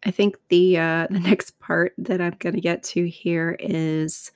I 0.05 0.11
think 0.11 0.37
the 0.49 0.77
uh, 0.77 1.07
the 1.09 1.19
next 1.23 1.59
part 1.59 1.93
that 1.97 2.21
I'm 2.21 2.35
going 2.39 2.55
to 2.55 2.61
get 2.61 2.83
to 2.83 3.07
here 3.07 3.55
is 3.59 4.31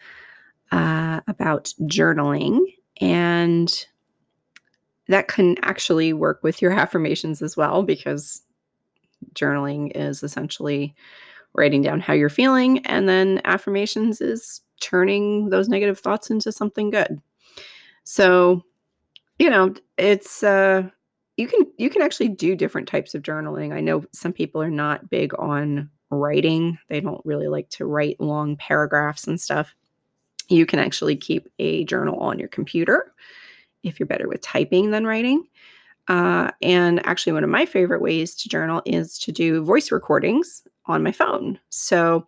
uh, 0.71 1.21
about 1.27 1.73
journaling, 1.81 2.61
and 3.01 3.85
that 5.07 5.27
can 5.27 5.57
actually 5.61 6.13
work 6.13 6.41
with 6.43 6.61
your 6.61 6.71
affirmations 6.79 7.41
as 7.41 7.57
well 7.57 7.83
because 7.83 8.41
journaling 9.33 9.91
is 9.95 10.23
essentially 10.23 10.95
writing 11.53 11.81
down 11.81 11.99
how 11.99 12.13
you're 12.13 12.29
feeling, 12.29 12.85
and 12.85 13.07
then 13.09 13.41
affirmations 13.45 14.21
is 14.21 14.61
turning 14.79 15.49
those 15.49 15.69
negative 15.69 15.99
thoughts 15.99 16.29
into 16.29 16.51
something 16.51 16.89
good. 16.89 17.19
So, 18.03 18.63
you 19.39 19.49
know, 19.49 19.73
it's 19.97 20.43
uh, 20.43 20.83
you 21.37 21.47
can 21.47 21.61
you 21.77 21.89
can 21.89 22.01
actually 22.01 22.29
do 22.29 22.55
different 22.55 22.87
types 22.87 23.15
of 23.15 23.23
journaling. 23.23 23.73
I 23.73 23.81
know 23.81 24.05
some 24.11 24.33
people 24.33 24.61
are 24.61 24.69
not 24.69 25.09
big 25.09 25.33
on 25.39 25.89
writing. 26.09 26.77
They 26.89 27.01
don't 27.01 27.25
really 27.25 27.47
like 27.47 27.69
to 27.71 27.85
write 27.85 28.19
long 28.19 28.55
paragraphs 28.57 29.27
and 29.27 29.39
stuff. 29.39 29.73
You 30.49 30.65
can 30.65 30.79
actually 30.79 31.15
keep 31.15 31.49
a 31.59 31.83
journal 31.85 32.19
on 32.19 32.39
your 32.39 32.47
computer 32.47 33.13
if 33.83 33.99
you're 33.99 34.07
better 34.07 34.27
with 34.27 34.41
typing 34.41 34.91
than 34.91 35.05
writing. 35.05 35.47
Uh, 36.07 36.51
and 36.61 37.05
actually, 37.05 37.33
one 37.33 37.43
of 37.43 37.49
my 37.49 37.65
favorite 37.65 38.01
ways 38.01 38.33
to 38.35 38.49
journal 38.49 38.81
is 38.85 39.17
to 39.19 39.31
do 39.31 39.63
voice 39.63 39.91
recordings 39.91 40.63
on 40.85 41.03
my 41.03 41.11
phone. 41.11 41.59
So 41.69 42.25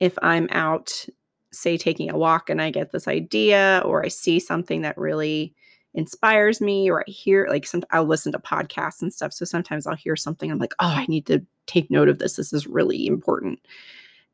if 0.00 0.18
I'm 0.22 0.48
out, 0.50 1.06
say, 1.52 1.78
taking 1.78 2.10
a 2.10 2.18
walk 2.18 2.50
and 2.50 2.60
I 2.60 2.70
get 2.70 2.92
this 2.92 3.08
idea 3.08 3.82
or 3.86 4.04
I 4.04 4.08
see 4.08 4.38
something 4.38 4.82
that 4.82 4.98
really 4.98 5.54
inspires 5.94 6.60
me 6.60 6.90
or 6.90 7.00
I 7.06 7.10
hear 7.10 7.46
like 7.48 7.66
some 7.66 7.82
I'll 7.90 8.04
listen 8.04 8.32
to 8.32 8.38
podcasts 8.38 9.02
and 9.02 9.12
stuff. 9.12 9.32
So 9.32 9.44
sometimes 9.44 9.86
I'll 9.86 9.94
hear 9.96 10.16
something 10.16 10.50
I'm 10.50 10.58
like, 10.58 10.74
oh, 10.80 10.86
I 10.88 11.06
need 11.06 11.26
to 11.26 11.44
take 11.66 11.90
note 11.90 12.08
of 12.08 12.18
this. 12.18 12.36
This 12.36 12.52
is 12.52 12.66
really 12.66 13.06
important. 13.06 13.60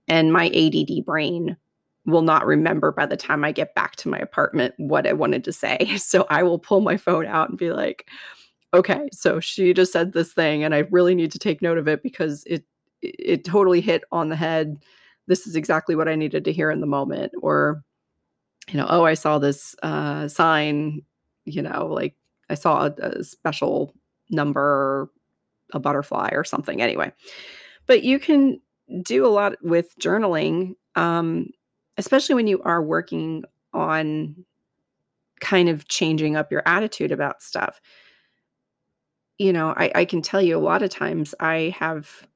and 0.09 0.33
my 0.33 0.47
ADD 0.49 1.05
brain 1.05 1.57
will 2.07 2.23
not 2.23 2.47
remember 2.47 2.93
by 2.93 3.07
the 3.07 3.17
time 3.17 3.45
I 3.45 3.53
get 3.53 3.75
back 3.75 3.97
to 3.97 4.09
my 4.09 4.19
apartment 4.19 4.75
what 4.79 5.07
I 5.07 5.13
wanted 5.13 5.45
to 5.45 5.53
say. 5.53 5.79
So 5.99 6.27
I 6.31 6.43
will 6.43 6.59
pull 6.59 6.81
my 6.81 6.97
phone 6.97 7.27
out 7.27 7.51
and 7.51 7.59
be 7.59 7.71
like, 7.73 8.09
okay, 8.75 9.09
so 9.13 9.41
she 9.41 9.73
just 9.73 9.93
said 9.93 10.13
this 10.13 10.33
thing 10.33 10.65
and 10.65 10.75
I 10.75 10.79
really 10.91 11.15
need 11.15 11.33
to 11.33 11.39
take 11.39 11.63
note 11.63 11.79
of 11.79 11.89
it 11.89 12.03
because 12.03 12.45
it 12.47 12.65
it 13.01 13.45
totally 13.45 13.81
hit 13.81 14.03
on 14.11 14.29
the 14.29 14.37
head. 14.37 14.83
This 15.27 15.47
is 15.47 15.55
exactly 15.55 15.95
what 15.95 16.09
I 16.09 16.17
needed 16.17 16.45
to 16.45 16.53
hear 16.53 16.71
in 16.71 16.81
the 16.81 16.87
moment 16.87 17.33
or 17.43 17.83
you 18.71 18.77
know, 18.79 18.87
oh, 18.91 19.05
I 19.05 19.15
saw 19.15 19.39
this 19.39 19.75
uh, 19.83 20.29
sign, 20.29 21.01
you 21.47 21.63
know, 21.63 21.87
like 21.87 22.15
I 22.51 22.55
saw 22.55 22.87
a, 22.87 22.95
a 22.99 23.25
special 23.25 23.95
number, 24.29 25.11
a 25.73 25.79
butterfly 25.79 26.31
or 26.33 26.45
something 26.45 26.83
anyway. 26.83 27.11
But 27.87 28.03
you 28.03 28.19
can 28.19 28.61
do 29.03 29.25
a 29.25 29.29
lot 29.29 29.55
with 29.63 29.99
journaling 29.99 30.75
um, 30.99 31.51
especially 31.97 32.35
when 32.35 32.47
you 32.47 32.63
are 32.63 32.83
working 32.83 33.45
on 33.73 34.35
kind 35.41 35.69
of 35.69 35.87
changing 35.89 36.37
up 36.37 36.51
your 36.51 36.63
attitude 36.67 37.13
about 37.13 37.43
stuff. 37.43 37.81
You 39.39 39.53
know, 39.53 39.73
I, 39.77 39.93
I 39.95 40.05
can 40.05 40.21
tell 40.21 40.43
you 40.43 40.57
a 40.57 40.61
lot 40.61 40.83
of 40.83 40.91
times 40.91 41.35
I 41.39 41.75
have 41.79 42.27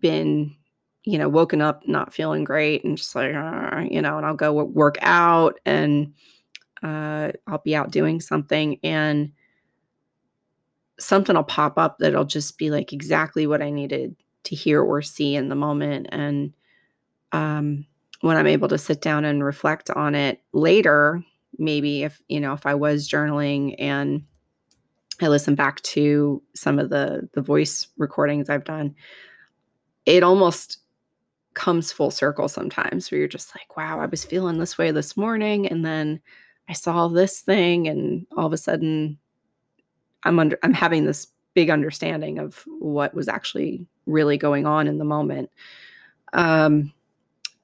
been, 0.00 0.56
you 1.04 1.18
know, 1.18 1.28
woken 1.28 1.60
up 1.60 1.86
not 1.86 2.14
feeling 2.14 2.44
great 2.44 2.84
and 2.84 2.96
just 2.96 3.14
like, 3.14 3.34
uh, 3.34 3.84
you 3.90 4.00
know, 4.00 4.16
and 4.16 4.24
I'll 4.24 4.34
go 4.34 4.52
work 4.64 4.96
out 5.02 5.60
and 5.66 6.14
uh, 6.82 7.32
I'll 7.46 7.62
be 7.64 7.76
out 7.76 7.90
doing 7.90 8.20
something 8.20 8.78
and 8.82 9.30
something 10.98 11.36
will 11.36 11.42
pop 11.42 11.76
up 11.78 11.98
that'll 11.98 12.24
just 12.24 12.56
be 12.58 12.70
like 12.70 12.92
exactly 12.92 13.46
what 13.46 13.62
I 13.62 13.70
needed 13.70 14.16
to 14.44 14.54
hear 14.54 14.82
or 14.82 15.02
see 15.02 15.36
in 15.36 15.48
the 15.48 15.54
moment. 15.54 16.06
And 16.10 16.52
um, 17.32 17.86
when 18.22 18.36
I'm 18.36 18.46
able 18.46 18.68
to 18.68 18.78
sit 18.78 19.02
down 19.02 19.24
and 19.24 19.44
reflect 19.44 19.90
on 19.90 20.14
it 20.14 20.40
later, 20.52 21.22
maybe 21.58 22.04
if, 22.04 22.22
you 22.28 22.40
know, 22.40 22.52
if 22.54 22.64
I 22.66 22.74
was 22.74 23.08
journaling 23.08 23.74
and 23.78 24.22
I 25.20 25.28
listen 25.28 25.54
back 25.54 25.80
to 25.82 26.42
some 26.54 26.78
of 26.78 26.90
the 26.90 27.28
the 27.32 27.42
voice 27.42 27.88
recordings 27.96 28.48
I've 28.48 28.64
done, 28.64 28.94
it 30.06 30.22
almost 30.22 30.78
comes 31.54 31.92
full 31.92 32.10
circle 32.10 32.48
sometimes 32.48 33.10
where 33.10 33.18
you're 33.18 33.28
just 33.28 33.54
like, 33.54 33.76
wow, 33.76 34.00
I 34.00 34.06
was 34.06 34.24
feeling 34.24 34.58
this 34.58 34.78
way 34.78 34.90
this 34.90 35.16
morning 35.16 35.66
and 35.66 35.84
then 35.84 36.20
I 36.68 36.72
saw 36.72 37.08
this 37.08 37.40
thing 37.40 37.88
and 37.88 38.26
all 38.36 38.46
of 38.46 38.52
a 38.52 38.56
sudden 38.56 39.18
I'm 40.24 40.38
under 40.38 40.58
I'm 40.62 40.72
having 40.72 41.04
this 41.04 41.28
big 41.54 41.68
understanding 41.68 42.38
of 42.38 42.64
what 42.78 43.14
was 43.14 43.28
actually 43.28 43.86
really 44.06 44.38
going 44.38 44.66
on 44.66 44.86
in 44.86 44.98
the 44.98 45.04
moment. 45.04 45.50
Um 46.32 46.92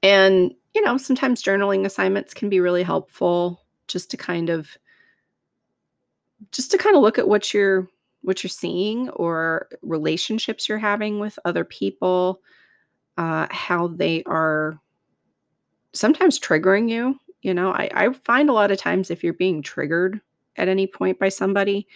and, 0.03 0.53
you 0.73 0.81
know, 0.81 0.97
sometimes 0.97 1.43
journaling 1.43 1.85
assignments 1.85 2.33
can 2.33 2.47
be 2.47 2.59
really 2.59 2.83
helpful 2.83 3.65
just 3.87 4.11
to 4.11 4.17
kind 4.17 4.49
of 4.49 4.77
just 6.51 6.71
to 6.71 6.77
kind 6.77 6.95
of 6.95 7.01
look 7.01 7.17
at 7.17 7.27
what 7.27 7.53
you're 7.53 7.87
what 8.21 8.43
you're 8.43 8.49
seeing 8.49 9.09
or 9.11 9.69
relationships 9.81 10.67
you're 10.67 10.77
having 10.77 11.19
with 11.19 11.39
other 11.45 11.63
people, 11.63 12.41
uh, 13.17 13.47
how 13.49 13.87
they 13.87 14.21
are 14.23 14.77
sometimes 15.93 16.37
triggering 16.37 16.89
you. 16.89 17.17
You 17.41 17.53
know, 17.53 17.71
I, 17.71 17.89
I 17.93 18.11
find 18.11 18.49
a 18.49 18.53
lot 18.53 18.71
of 18.71 18.77
times 18.77 19.09
if 19.09 19.23
you're 19.23 19.33
being 19.33 19.61
triggered 19.61 20.19
at 20.57 20.67
any 20.67 20.85
point 20.85 21.17
by 21.17 21.29
somebody, 21.29 21.87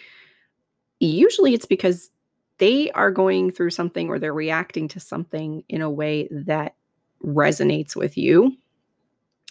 usually 1.02 1.54
it's 1.54 1.66
because 1.66 2.10
they 2.58 2.90
are 2.92 3.12
going 3.12 3.52
through 3.52 3.72
something 3.72 4.08
or 4.08 4.18
they're 4.18 4.34
reacting 4.34 4.88
to 4.88 5.02
something 5.02 5.64
in 5.68 5.82
a 5.82 5.90
way 5.90 6.30
that 6.32 6.76
resonates 7.22 7.98
with 7.98 8.18
you 8.18 8.56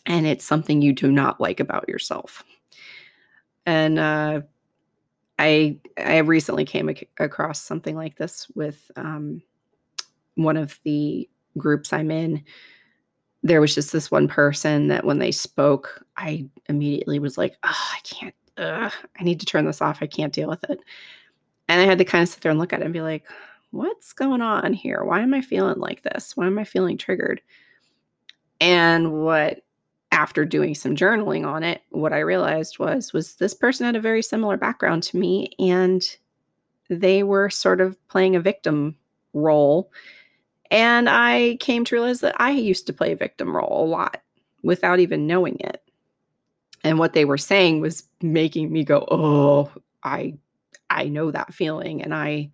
and 0.07 0.27
it's 0.27 0.45
something 0.45 0.83
you 0.83 0.93
do 0.93 1.11
not 1.13 1.41
like 1.41 1.61
about 1.61 1.89
yourself. 1.89 2.45
And 3.67 3.99
uh, 3.99 4.43
I 5.39 5.79
I 5.99 6.19
recently 6.19 6.65
came 6.65 6.89
ac- 6.91 7.09
across 7.19 7.61
something 7.61 7.97
like 7.97 8.17
this 8.17 8.49
with 8.55 8.91
um, 8.97 9.43
one 10.35 10.57
of 10.57 10.79
the 10.85 11.29
groups 11.59 11.93
I'm 11.93 12.11
in. 12.11 12.43
There 13.43 13.61
was 13.61 13.75
just 13.75 13.93
this 13.93 14.11
one 14.11 14.29
person 14.29 14.89
that 14.89 15.05
when 15.05 15.19
they 15.19 15.33
spoke, 15.33 16.05
I 16.17 16.49
immediately 16.69 17.19
was 17.19 17.37
like, 17.37 17.57
oh, 17.65 17.91
I 17.93 17.99
can't, 18.05 18.35
ugh, 18.57 18.93
I 19.19 19.25
need 19.25 19.41
to 19.41 19.47
turn 19.47 19.65
this 19.67 19.83
off. 19.83 19.99
I 20.01 20.07
can't 20.07 20.33
deal 20.33 20.49
with 20.49 20.63
it. 20.71 20.79
And 21.69 21.81
I 21.81 21.85
had 21.85 21.99
to 21.99 22.05
kind 22.05 22.23
of 22.23 22.29
sit 22.29 22.41
there 22.41 22.51
and 22.51 22.61
look 22.61 22.73
at 22.73 22.81
it 22.81 22.85
and 22.85 22.93
be 22.93 23.01
like, 23.01 23.25
what's 23.73 24.13
going 24.13 24.43
on 24.43 24.73
here? 24.73 25.03
Why 25.03 25.21
am 25.21 25.35
I 25.35 25.41
feeling 25.41 25.81
like 25.81 26.03
this? 26.03 26.37
Why 26.37 26.47
am 26.47 26.59
I 26.59 26.65
feeling 26.65 26.97
triggered? 26.97 27.41
And 28.61 29.13
what 29.25 29.63
after 30.13 30.45
doing 30.45 30.75
some 30.75 30.95
journaling 30.95 31.47
on 31.47 31.65
it, 31.65 31.83
what 31.91 32.13
I 32.13 32.21
realized 32.21 32.79
was 32.79 33.13
was 33.13 33.37
this 33.37 33.55
person 33.55 33.87
had 33.87 33.97
a 33.97 34.01
very 34.01 34.23
similar 34.23 34.57
background 34.57 35.03
to 35.05 35.17
me 35.19 35.51
and 35.59 36.03
they 36.89 37.23
were 37.23 37.51
sort 37.51 37.81
of 37.81 37.97
playing 38.09 38.37
a 38.37 38.41
victim 38.41 38.97
role. 39.33 39.91
And 40.71 41.09
I 41.09 41.57
came 41.61 41.85
to 41.87 41.97
realize 41.97 42.21
that 42.21 42.37
I 42.41 42.53
used 42.53 42.87
to 42.87 42.93
play 42.93 43.13
a 43.13 43.17
victim 43.17 43.57
role 43.57 43.87
a 43.87 43.89
lot 43.89 44.23
without 44.63 45.01
even 45.01 45.27
knowing 45.27 45.57
it. 45.61 45.83
And 46.85 46.99
what 46.99 47.15
they 47.15 47.25
were 47.25 47.39
saying 47.39 47.81
was 47.81 48.05
making 48.23 48.73
me 48.73 48.85
go, 48.85 49.07
"Oh, 49.11 49.71
I 50.05 50.35
I 50.91 51.05
know 51.05 51.31
that 51.31 51.55
feeling 51.55 52.03
and 52.03 52.15
I 52.15 52.51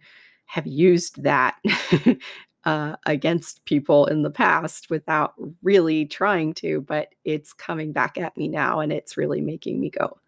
have 0.47 0.66
used 0.66 1.23
that 1.25 1.57
uh, 2.64 2.97
against 3.07 3.64
people 3.64 4.07
in 4.07 4.23
the 4.23 4.31
past 4.31 4.90
without 4.90 5.35
really 5.62 6.05
trying 6.07 6.53
to, 6.55 6.81
but 6.83 7.09
it's 7.25 7.53
coming 7.53 7.92
back 7.92 8.18
at 8.18 8.37
me 8.37 8.49
now 8.49 8.81
and 8.81 8.92
it's 8.92 9.16
really 9.16 9.40
making 9.40 9.81
me 9.81 9.90
go, 9.90 10.18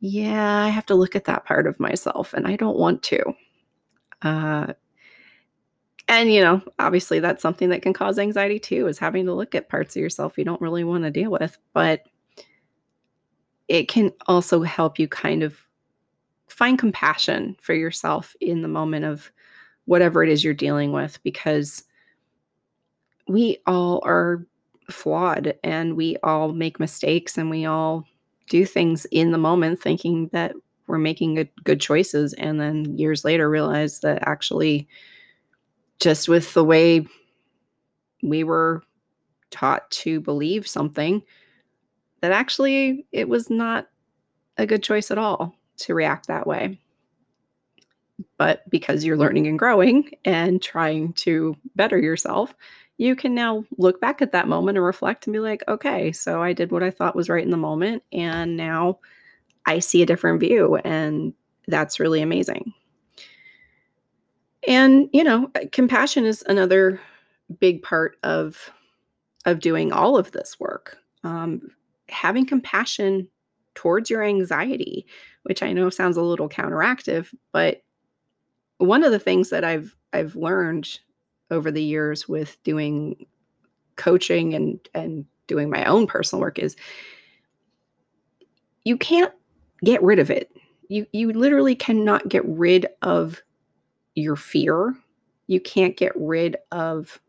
yeah, 0.00 0.64
I 0.64 0.68
have 0.68 0.86
to 0.86 0.94
look 0.94 1.16
at 1.16 1.24
that 1.24 1.44
part 1.44 1.66
of 1.66 1.80
myself 1.80 2.34
and 2.34 2.46
I 2.46 2.56
don't 2.56 2.78
want 2.78 3.02
to. 3.04 3.22
Uh, 4.22 4.72
and, 6.08 6.30
you 6.30 6.42
know, 6.42 6.60
obviously 6.78 7.20
that's 7.20 7.42
something 7.42 7.70
that 7.70 7.82
can 7.82 7.94
cause 7.94 8.18
anxiety 8.18 8.58
too, 8.58 8.86
is 8.86 8.98
having 8.98 9.24
to 9.26 9.32
look 9.34 9.54
at 9.54 9.70
parts 9.70 9.96
of 9.96 10.02
yourself 10.02 10.36
you 10.36 10.44
don't 10.44 10.60
really 10.60 10.84
want 10.84 11.04
to 11.04 11.10
deal 11.10 11.30
with. 11.30 11.56
But 11.72 12.02
it 13.68 13.88
can 13.88 14.12
also 14.26 14.62
help 14.62 14.98
you 14.98 15.08
kind 15.08 15.42
of 15.42 15.58
find 16.48 16.78
compassion 16.78 17.56
for 17.60 17.74
yourself 17.74 18.36
in 18.40 18.60
the 18.60 18.68
moment 18.68 19.06
of 19.06 19.32
whatever 19.86 20.22
it 20.22 20.30
is 20.30 20.42
you're 20.42 20.54
dealing 20.54 20.92
with 20.92 21.22
because 21.22 21.84
we 23.28 23.58
all 23.66 24.02
are 24.04 24.46
flawed 24.90 25.54
and 25.62 25.96
we 25.96 26.16
all 26.22 26.52
make 26.52 26.80
mistakes 26.80 27.38
and 27.38 27.50
we 27.50 27.64
all 27.64 28.04
do 28.48 28.66
things 28.66 29.06
in 29.06 29.30
the 29.30 29.38
moment 29.38 29.80
thinking 29.80 30.28
that 30.32 30.54
we're 30.86 30.98
making 30.98 31.34
good, 31.34 31.48
good 31.64 31.80
choices 31.80 32.34
and 32.34 32.60
then 32.60 32.98
years 32.98 33.24
later 33.24 33.48
realize 33.48 34.00
that 34.00 34.26
actually 34.26 34.86
just 35.98 36.28
with 36.28 36.52
the 36.52 36.64
way 36.64 37.06
we 38.22 38.44
were 38.44 38.82
taught 39.50 39.90
to 39.90 40.20
believe 40.20 40.66
something 40.66 41.22
that 42.20 42.32
actually 42.32 43.06
it 43.12 43.28
was 43.28 43.48
not 43.50 43.88
a 44.58 44.66
good 44.66 44.82
choice 44.82 45.10
at 45.10 45.18
all 45.18 45.54
to 45.76 45.94
react 45.94 46.26
that 46.26 46.46
way. 46.46 46.78
But 48.38 48.68
because 48.70 49.04
you're 49.04 49.16
learning 49.16 49.46
and 49.46 49.58
growing 49.58 50.10
and 50.24 50.62
trying 50.62 51.12
to 51.14 51.56
better 51.74 51.98
yourself, 51.98 52.54
you 52.96 53.16
can 53.16 53.34
now 53.34 53.64
look 53.76 54.00
back 54.00 54.22
at 54.22 54.32
that 54.32 54.48
moment 54.48 54.78
and 54.78 54.84
reflect 54.84 55.26
and 55.26 55.32
be 55.32 55.40
like, 55.40 55.62
okay, 55.66 56.12
so 56.12 56.42
I 56.42 56.52
did 56.52 56.70
what 56.70 56.82
I 56.82 56.90
thought 56.90 57.16
was 57.16 57.28
right 57.28 57.42
in 57.42 57.50
the 57.50 57.56
moment. 57.56 58.04
And 58.12 58.56
now 58.56 58.98
I 59.66 59.80
see 59.80 60.02
a 60.02 60.06
different 60.06 60.40
view. 60.40 60.76
And 60.76 61.34
that's 61.66 61.98
really 61.98 62.22
amazing. 62.22 62.72
And, 64.68 65.08
you 65.12 65.24
know, 65.24 65.50
compassion 65.72 66.24
is 66.24 66.42
another 66.46 67.00
big 67.60 67.82
part 67.82 68.16
of 68.22 68.70
of 69.44 69.60
doing 69.60 69.92
all 69.92 70.16
of 70.16 70.32
this 70.32 70.58
work. 70.58 70.96
Um, 71.22 71.70
having 72.08 72.46
compassion 72.46 73.28
towards 73.74 74.08
your 74.08 74.22
anxiety, 74.22 75.06
which 75.42 75.62
I 75.62 75.72
know 75.72 75.90
sounds 75.90 76.16
a 76.16 76.22
little 76.22 76.48
counteractive, 76.48 77.34
but 77.52 77.82
one 78.84 79.04
of 79.04 79.12
the 79.12 79.18
things 79.18 79.50
that 79.50 79.64
I've 79.64 79.94
I've 80.12 80.36
learned 80.36 80.98
over 81.50 81.70
the 81.70 81.82
years 81.82 82.28
with 82.28 82.62
doing 82.62 83.26
coaching 83.96 84.54
and 84.54 84.78
and 84.94 85.24
doing 85.46 85.70
my 85.70 85.84
own 85.84 86.06
personal 86.06 86.40
work 86.40 86.58
is 86.58 86.76
you 88.84 88.96
can't 88.96 89.32
get 89.82 90.02
rid 90.02 90.18
of 90.18 90.30
it. 90.30 90.50
You 90.88 91.06
you 91.12 91.32
literally 91.32 91.74
cannot 91.74 92.28
get 92.28 92.44
rid 92.46 92.86
of 93.02 93.42
your 94.14 94.36
fear. 94.36 94.94
You 95.46 95.60
can't 95.60 95.96
get 95.96 96.12
rid 96.16 96.56
of 96.72 97.20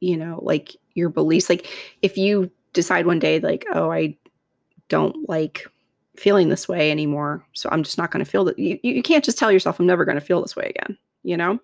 you 0.00 0.16
know, 0.16 0.40
like 0.42 0.76
your 0.94 1.08
beliefs. 1.08 1.48
Like 1.48 1.66
if 2.02 2.18
you 2.18 2.50
decide 2.74 3.06
one 3.06 3.18
day 3.18 3.40
like, 3.40 3.64
"Oh, 3.72 3.90
I 3.90 4.16
don't 4.88 5.28
like 5.28 5.66
feeling 6.18 6.48
this 6.48 6.68
way 6.68 6.90
anymore. 6.90 7.44
So 7.52 7.68
I'm 7.72 7.82
just 7.82 7.98
not 7.98 8.10
going 8.10 8.24
to 8.24 8.30
feel 8.30 8.44
that. 8.44 8.58
You, 8.58 8.78
you 8.82 9.02
can't 9.02 9.24
just 9.24 9.38
tell 9.38 9.52
yourself, 9.52 9.78
I'm 9.78 9.86
never 9.86 10.04
going 10.04 10.18
to 10.18 10.24
feel 10.24 10.42
this 10.42 10.56
way 10.56 10.72
again, 10.74 10.96
you 11.22 11.36
know? 11.36 11.60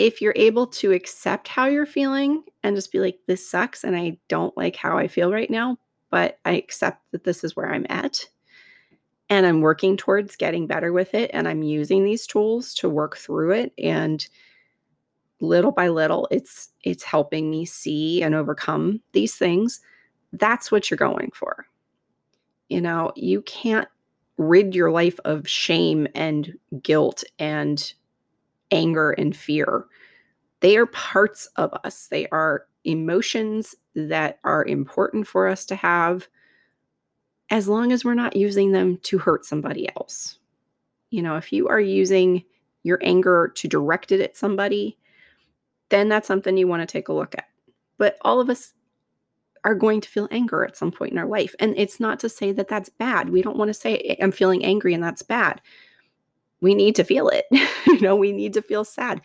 if 0.00 0.22
you're 0.22 0.32
able 0.34 0.66
to 0.66 0.92
accept 0.92 1.46
how 1.46 1.66
you're 1.66 1.84
feeling 1.84 2.42
and 2.62 2.74
just 2.74 2.90
be 2.90 3.00
like, 3.00 3.18
this 3.26 3.46
sucks 3.46 3.84
and 3.84 3.94
I 3.94 4.16
don't 4.28 4.56
like 4.56 4.74
how 4.74 4.96
I 4.96 5.08
feel 5.08 5.30
right 5.30 5.50
now, 5.50 5.76
but 6.08 6.38
I 6.46 6.52
accept 6.52 7.02
that 7.12 7.24
this 7.24 7.44
is 7.44 7.54
where 7.54 7.70
I'm 7.70 7.84
at 7.90 8.26
and 9.28 9.44
I'm 9.44 9.60
working 9.60 9.98
towards 9.98 10.36
getting 10.36 10.66
better 10.66 10.94
with 10.94 11.12
it 11.12 11.30
and 11.34 11.46
I'm 11.46 11.62
using 11.62 12.02
these 12.02 12.26
tools 12.26 12.72
to 12.76 12.88
work 12.88 13.18
through 13.18 13.50
it 13.50 13.74
and 13.76 14.26
little 15.42 15.70
by 15.70 15.88
little 15.88 16.28
it's 16.30 16.70
it's 16.82 17.02
helping 17.02 17.50
me 17.50 17.66
see 17.66 18.22
and 18.22 18.34
overcome 18.34 19.02
these 19.12 19.34
things. 19.34 19.80
That's 20.32 20.72
what 20.72 20.90
you're 20.90 20.96
going 20.96 21.30
for. 21.34 21.66
You 22.70 22.80
know, 22.80 23.12
you 23.16 23.42
can't 23.42 23.88
rid 24.38 24.74
your 24.74 24.90
life 24.90 25.20
of 25.26 25.46
shame 25.46 26.06
and 26.14 26.56
guilt 26.82 27.22
and 27.38 27.92
anger 28.70 29.10
and 29.10 29.36
fear. 29.36 29.84
They 30.60 30.76
are 30.76 30.86
parts 30.86 31.46
of 31.56 31.74
us, 31.84 32.06
they 32.06 32.26
are 32.28 32.66
emotions 32.84 33.74
that 33.94 34.38
are 34.44 34.64
important 34.64 35.26
for 35.26 35.46
us 35.46 35.66
to 35.66 35.74
have 35.74 36.28
as 37.50 37.68
long 37.68 37.92
as 37.92 38.04
we're 38.04 38.14
not 38.14 38.36
using 38.36 38.72
them 38.72 38.96
to 39.02 39.18
hurt 39.18 39.44
somebody 39.44 39.88
else. 39.96 40.38
You 41.10 41.22
know, 41.22 41.36
if 41.36 41.52
you 41.52 41.68
are 41.68 41.80
using 41.80 42.44
your 42.84 43.00
anger 43.02 43.52
to 43.56 43.68
direct 43.68 44.12
it 44.12 44.20
at 44.20 44.36
somebody, 44.36 44.96
then 45.88 46.08
that's 46.08 46.28
something 46.28 46.56
you 46.56 46.68
want 46.68 46.80
to 46.80 46.90
take 46.90 47.08
a 47.08 47.12
look 47.12 47.34
at. 47.34 47.48
But 47.98 48.16
all 48.22 48.40
of 48.40 48.48
us 48.48 48.72
are 49.64 49.74
going 49.74 50.00
to 50.00 50.08
feel 50.08 50.28
anger 50.30 50.64
at 50.64 50.76
some 50.76 50.90
point 50.90 51.12
in 51.12 51.18
our 51.18 51.26
life. 51.26 51.54
And 51.60 51.74
it's 51.76 52.00
not 52.00 52.18
to 52.20 52.28
say 52.28 52.52
that 52.52 52.68
that's 52.68 52.88
bad. 52.88 53.28
We 53.28 53.42
don't 53.42 53.56
want 53.56 53.68
to 53.68 53.74
say, 53.74 54.16
I'm 54.22 54.32
feeling 54.32 54.64
angry 54.64 54.94
and 54.94 55.02
that's 55.02 55.22
bad 55.22 55.60
we 56.60 56.74
need 56.74 56.94
to 56.96 57.04
feel 57.04 57.28
it. 57.28 57.46
you 57.86 58.00
know, 58.00 58.16
we 58.16 58.32
need 58.32 58.54
to 58.54 58.62
feel 58.62 58.84
sad. 58.84 59.20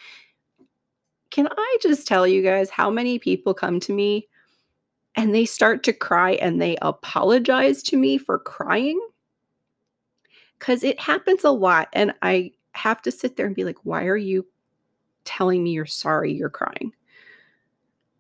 Can 1.32 1.48
I 1.52 1.78
just 1.82 2.08
tell 2.08 2.28
you 2.28 2.42
guys 2.42 2.70
how 2.70 2.90
many 2.90 3.20
people 3.20 3.54
come 3.54 3.80
to 3.82 3.94
me 3.94 4.28
and 5.16 5.34
they 5.34 5.46
start 5.46 5.84
to 5.84 5.94
cry 5.94 6.32
and 6.34 6.62
they 6.62 6.78
apologize 6.82 7.84
to 7.84 7.98
me 7.98 8.18
for 8.18 8.40
crying? 8.40 9.00
Because 10.58 10.84
it 10.84 11.00
happens 11.00 11.44
a 11.44 11.52
lot. 11.52 11.90
And 11.94 12.14
I 12.22 12.52
have 12.72 13.02
to 13.04 13.12
sit 13.12 13.36
there 13.36 13.46
and 13.46 13.56
be 13.56 13.66
like, 13.66 13.80
why 13.84 14.06
are 14.06 14.18
you 14.18 14.46
telling 15.26 15.64
me 15.64 15.72
you're 15.72 15.86
sorry 15.86 16.34
you're 16.34 16.50
crying? 16.50 16.94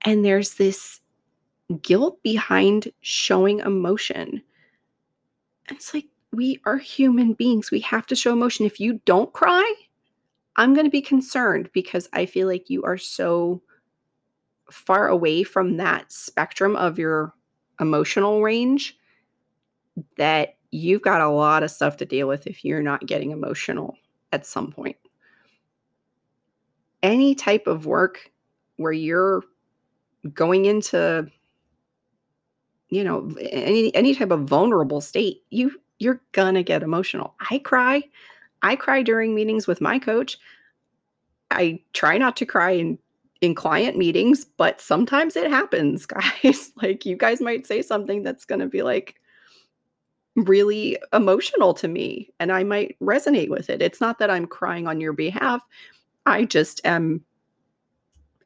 And 0.02 0.24
there's 0.24 0.56
this 0.56 1.00
guilt 1.82 2.22
behind 2.24 2.92
showing 3.02 3.60
emotion. 3.60 4.42
And 5.68 5.78
it's 5.78 5.94
like, 5.94 6.06
we 6.32 6.60
are 6.66 6.78
human 6.78 7.34
beings. 7.34 7.72
We 7.72 7.80
have 7.82 8.06
to 8.08 8.16
show 8.16 8.34
emotion. 8.34 8.66
If 8.66 8.80
you 8.80 9.00
don't 9.06 9.32
cry, 9.34 9.74
I'm 10.58 10.74
going 10.74 10.86
to 10.86 10.92
be 10.92 11.02
concerned 11.02 11.70
because 11.74 12.10
I 12.14 12.26
feel 12.26 12.48
like 12.48 12.70
you 12.70 12.84
are 12.84 12.98
so 12.98 13.62
far 14.70 15.08
away 15.08 15.44
from 15.44 15.78
that 15.78 16.12
spectrum 16.12 16.76
of 16.76 17.00
your 17.00 17.34
emotional 17.80 18.42
range 18.42 18.98
that 20.18 20.58
you've 20.72 21.02
got 21.02 21.22
a 21.22 21.30
lot 21.30 21.64
of 21.64 21.72
stuff 21.72 21.98
to 21.98 22.06
deal 22.06 22.28
with 22.28 22.48
if 22.48 22.66
you're 22.66 22.82
not 22.82 23.06
getting 23.06 23.32
emotional 23.32 23.96
at 24.32 24.46
some 24.46 24.72
point. 24.72 24.98
Any 27.02 27.36
type 27.36 27.68
of 27.68 27.86
work 27.86 28.32
where 28.78 28.92
you're 28.92 29.44
going 30.34 30.66
into 30.66 31.28
you 32.90 33.04
know 33.04 33.30
any 33.40 33.94
any 33.96 34.16
type 34.16 34.32
of 34.32 34.42
vulnerable 34.42 35.02
state 35.02 35.44
you 35.50 35.72
you're 36.00 36.22
gonna 36.34 36.64
get 36.64 36.84
emotional. 36.84 37.36
I 37.50 37.60
cry. 37.60 38.04
I 38.62 38.76
cry 38.76 39.02
during 39.02 39.34
meetings 39.34 39.68
with 39.68 39.82
my 39.82 40.00
coach. 40.00 40.38
I 41.52 41.82
try 41.94 42.18
not 42.18 42.36
to 42.38 42.46
cry 42.46 42.72
in 42.72 43.00
in 43.42 43.54
client 43.54 43.98
meetings, 43.98 44.46
but 44.46 44.82
sometimes 44.82 45.36
it 45.36 45.50
happens, 45.50 46.06
guys. 46.06 46.72
like 46.82 47.06
you 47.06 47.16
guys 47.16 47.42
might 47.42 47.68
say 47.68 47.82
something 47.82 48.24
that's 48.24 48.46
to 48.46 48.68
be 48.68 48.82
like 48.82 49.16
really 50.36 50.98
emotional 51.14 51.74
to 51.74 51.88
me 51.88 52.30
and 52.40 52.52
I 52.52 52.64
might 52.64 52.98
resonate 53.02 53.50
with 53.50 53.70
it. 53.70 53.82
It's 53.82 54.02
not 54.02 54.20
that 54.20 54.30
I'm 54.30 54.46
crying 54.46 54.86
on 54.88 55.00
your 55.00 55.14
behalf. 55.14 55.62
I 56.26 56.44
just 56.44 56.82
am 56.86 57.24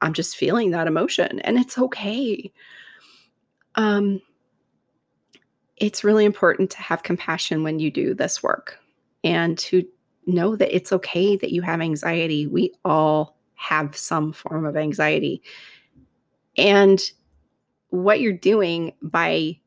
I'm 0.02 0.14
just 0.14 0.38
feeling 0.38 0.72
that 0.72 0.88
emotion 0.88 1.40
and 1.42 1.58
it's 1.58 1.78
okay. 1.78 2.52
Um 3.76 4.22
it's 5.80 6.04
really 6.04 6.26
important 6.26 6.70
to 6.72 6.78
have 6.82 7.04
compassion 7.04 7.64
when 7.64 7.80
you 7.80 7.90
do 7.90 8.14
this 8.14 8.44
work 8.44 8.78
and 9.24 9.58
to 9.58 9.86
know 10.26 10.56
that 10.56 10.76
it's 10.76 10.92
okay 10.92 11.36
that 11.38 11.52
you 11.52 11.62
have 11.62 11.82
anxiety. 11.82 12.48
We 12.48 12.74
all 12.86 13.38
have 13.56 13.96
some 13.96 14.32
form 14.34 14.66
of 14.66 14.78
anxiety. 14.78 15.42
And 16.58 17.02
what 17.90 18.20
you're 18.20 18.34
doing 18.34 18.94
by 19.02 19.60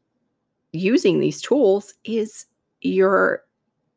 using 0.73 1.21
these 1.21 1.41
tools 1.41 1.95
is 2.05 2.47
you're 2.81 3.43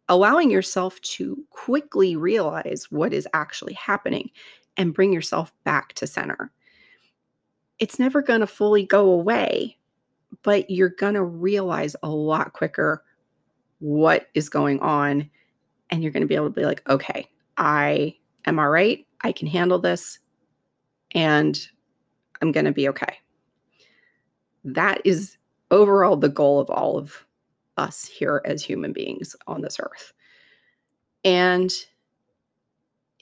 allowing 0.10 0.52
yourself 0.52 1.00
to 1.02 1.38
quickly 1.50 2.16
realize 2.16 2.88
what 2.92 3.14
is 3.14 3.28
actually 3.34 3.74
happening 3.74 4.30
and 4.78 4.94
bring 4.94 5.14
yourself 5.14 5.54
back 5.64 5.94
to 5.94 6.08
center. 6.08 6.52
It's 7.80 8.00
never 8.00 8.22
going 8.22 8.42
to 8.42 8.48
fully 8.48 8.86
go 8.86 9.10
away, 9.10 9.78
but 10.44 10.70
you're 10.70 10.90
going 10.90 11.14
to 11.14 11.24
realize 11.24 11.96
a 12.04 12.10
lot 12.10 12.54
quicker 12.54 13.04
what 13.80 14.28
is 14.34 14.50
going 14.50 14.80
on. 14.80 15.30
And 15.90 16.02
you're 16.02 16.12
going 16.12 16.22
to 16.22 16.28
be 16.28 16.36
able 16.36 16.48
to 16.48 16.60
be 16.60 16.66
like, 16.66 16.88
okay, 16.90 17.30
I 17.58 18.16
am 18.46 18.60
all 18.60 18.70
right. 18.70 19.06
I 19.22 19.32
can 19.32 19.48
handle 19.48 19.80
this. 19.80 20.20
And 21.12 21.60
I'm 22.42 22.52
going 22.52 22.66
to 22.66 22.72
be 22.72 22.90
okay. 22.90 23.20
That 24.64 25.02
is 25.06 25.38
overall 25.72 26.18
the 26.18 26.30
goal 26.30 26.60
of 26.60 26.70
all 26.70 26.98
of 26.98 27.26
us 27.78 28.06
here 28.06 28.42
as 28.46 28.64
human 28.64 28.94
beings 28.94 29.36
on 29.48 29.62
this 29.62 29.80
earth. 29.80 30.14
And 31.24 31.72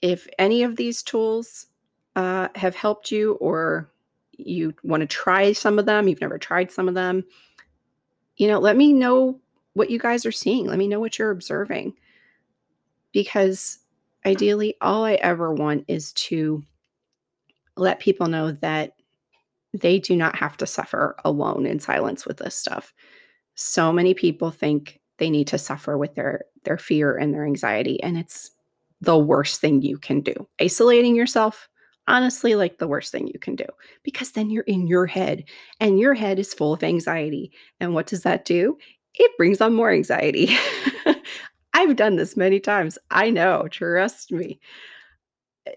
if 0.02 0.28
any 0.38 0.64
of 0.64 0.76
these 0.76 1.02
tools 1.02 1.68
uh, 2.16 2.50
have 2.56 2.76
helped 2.76 3.12
you 3.12 3.34
or 3.34 3.90
you 4.38 4.74
want 4.84 5.02
to 5.02 5.08
try 5.08 5.54
some 5.54 5.80
of 5.80 5.86
them, 5.86 6.08
you've 6.08 6.22
never 6.22 6.38
tried 6.38 6.72
some 6.72 6.88
of 6.88 6.96
them, 6.96 7.24
you 8.38 8.48
know, 8.48 8.60
let 8.60 8.76
me 8.76 8.94
know 8.94 9.40
what 9.74 9.90
you 9.90 10.00
guys 10.00 10.26
are 10.26 10.32
seeing. 10.32 10.68
Let 10.68 10.78
me 10.78 10.88
know 10.88 11.00
what 11.00 11.18
you're 11.18 11.32
observing. 11.32 11.94
Because 13.12 13.80
ideally, 14.26 14.76
all 14.82 15.06
I 15.06 15.16
ever 15.16 15.54
want 15.54 15.86
is 15.88 16.14
to 16.14 16.64
let 17.76 18.00
people 18.00 18.28
know 18.28 18.52
that 18.52 18.94
they 19.74 20.00
do 20.00 20.16
not 20.16 20.36
have 20.36 20.58
to 20.58 20.68
suffer 20.68 21.16
alone 21.26 21.66
in 21.66 21.80
silence 21.80 22.26
with 22.26 22.38
this 22.38 22.56
stuff. 22.56 22.94
So 23.56 23.92
many 23.92 24.14
people 24.14 24.52
think 24.52 25.00
they 25.18 25.30
need 25.30 25.48
to 25.48 25.58
suffer 25.58 25.98
with 25.98 26.16
their 26.16 26.46
their 26.64 26.78
fear 26.78 27.18
and 27.18 27.34
their 27.34 27.46
anxiety 27.46 28.02
and 28.02 28.18
it's 28.18 28.52
the 29.02 29.18
worst 29.18 29.60
thing 29.60 29.82
you 29.82 29.98
can 29.98 30.22
do. 30.22 30.34
Isolating 30.62 31.16
yourself 31.16 31.68
honestly 32.08 32.56
like 32.56 32.78
the 32.78 32.88
worst 32.88 33.12
thing 33.12 33.28
you 33.28 33.40
can 33.40 33.56
do 33.56 33.66
because 34.04 34.32
then 34.32 34.50
you're 34.50 34.64
in 34.64 34.88
your 34.88 35.06
head 35.06 35.44
and 35.80 36.00
your 36.00 36.14
head 36.14 36.40
is 36.40 36.54
full 36.54 36.74
of 36.74 36.84
anxiety. 36.84 37.52
And 37.80 37.94
what 37.94 38.08
does 38.08 38.24
that 38.24 38.46
do? 38.46 38.78
It 39.16 39.32
brings 39.38 39.62
on 39.62 39.74
more 39.74 39.92
anxiety. 39.92 40.50
I've 41.74 41.96
done 41.96 42.16
this 42.16 42.38
many 42.38 42.60
times. 42.60 42.98
I 43.12 43.30
know, 43.30 43.68
trust 43.70 44.32
me. 44.32 44.60
Eh, 45.66 45.72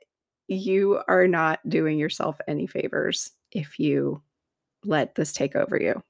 you 0.49 1.03
are 1.09 1.27
not 1.27 1.61
doing 1.69 1.99
yourself 1.99 2.41
any 2.47 2.67
favors 2.67 3.31
if 3.53 3.79
you 3.79 4.23
let 4.85 5.15
this 5.15 5.33
take 5.33 5.57
over 5.57 5.81
you. 5.81 6.03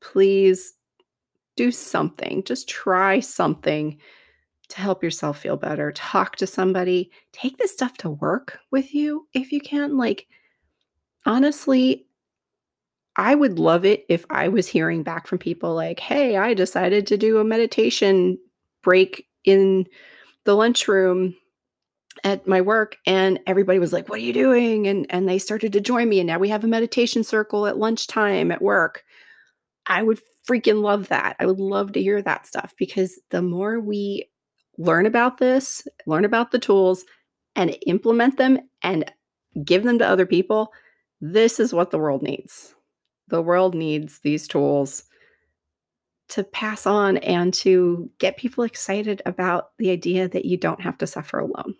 Please 0.00 0.74
do 1.56 1.70
something. 1.70 2.42
Just 2.44 2.68
try 2.68 3.20
something 3.20 3.98
to 4.68 4.80
help 4.80 5.02
yourself 5.02 5.38
feel 5.38 5.56
better. 5.56 5.92
Talk 5.92 6.36
to 6.36 6.46
somebody. 6.46 7.10
Take 7.32 7.58
this 7.58 7.72
stuff 7.72 7.96
to 7.98 8.10
work 8.10 8.58
with 8.70 8.94
you 8.94 9.28
if 9.34 9.52
you 9.52 9.60
can. 9.60 9.96
Like, 9.96 10.26
honestly, 11.26 12.06
I 13.16 13.34
would 13.34 13.58
love 13.58 13.84
it 13.84 14.04
if 14.08 14.24
I 14.30 14.48
was 14.48 14.66
hearing 14.66 15.02
back 15.02 15.26
from 15.26 15.38
people 15.38 15.74
like, 15.74 16.00
hey, 16.00 16.36
I 16.36 16.54
decided 16.54 17.06
to 17.08 17.16
do 17.16 17.38
a 17.38 17.44
meditation 17.44 18.38
break 18.82 19.26
in 19.44 19.86
the 20.44 20.54
lunchroom 20.54 21.34
at 22.22 22.46
my 22.46 22.60
work 22.60 22.96
and 23.06 23.40
everybody 23.46 23.78
was 23.78 23.92
like 23.92 24.08
what 24.08 24.18
are 24.20 24.22
you 24.22 24.32
doing 24.32 24.86
and 24.86 25.04
and 25.10 25.28
they 25.28 25.38
started 25.38 25.72
to 25.72 25.80
join 25.80 26.08
me 26.08 26.20
and 26.20 26.28
now 26.28 26.38
we 26.38 26.48
have 26.48 26.62
a 26.62 26.68
meditation 26.68 27.24
circle 27.24 27.66
at 27.66 27.76
lunchtime 27.76 28.52
at 28.52 28.62
work 28.62 29.02
i 29.86 30.00
would 30.00 30.20
freaking 30.48 30.80
love 30.80 31.08
that 31.08 31.34
i 31.40 31.46
would 31.46 31.58
love 31.58 31.92
to 31.92 32.00
hear 32.00 32.22
that 32.22 32.46
stuff 32.46 32.72
because 32.78 33.18
the 33.30 33.42
more 33.42 33.80
we 33.80 34.28
learn 34.78 35.06
about 35.06 35.38
this, 35.38 35.86
learn 36.06 36.24
about 36.24 36.50
the 36.50 36.58
tools, 36.58 37.04
and 37.56 37.76
implement 37.86 38.36
them 38.36 38.58
and 38.82 39.10
give 39.64 39.84
them 39.84 39.98
to 39.98 40.08
other 40.08 40.26
people, 40.26 40.72
this 41.20 41.60
is 41.60 41.72
what 41.72 41.90
the 41.90 41.98
world 41.98 42.22
needs. 42.22 42.74
The 43.28 43.42
world 43.42 43.74
needs 43.74 44.20
these 44.20 44.46
tools 44.48 45.04
to 46.28 46.42
pass 46.42 46.86
on 46.86 47.18
and 47.18 47.52
to 47.54 48.10
get 48.18 48.36
people 48.36 48.64
excited 48.64 49.22
about 49.26 49.70
the 49.78 49.90
idea 49.90 50.28
that 50.28 50.44
you 50.44 50.56
don't 50.56 50.80
have 50.80 50.98
to 50.98 51.06
suffer 51.06 51.38
alone. 51.38 51.74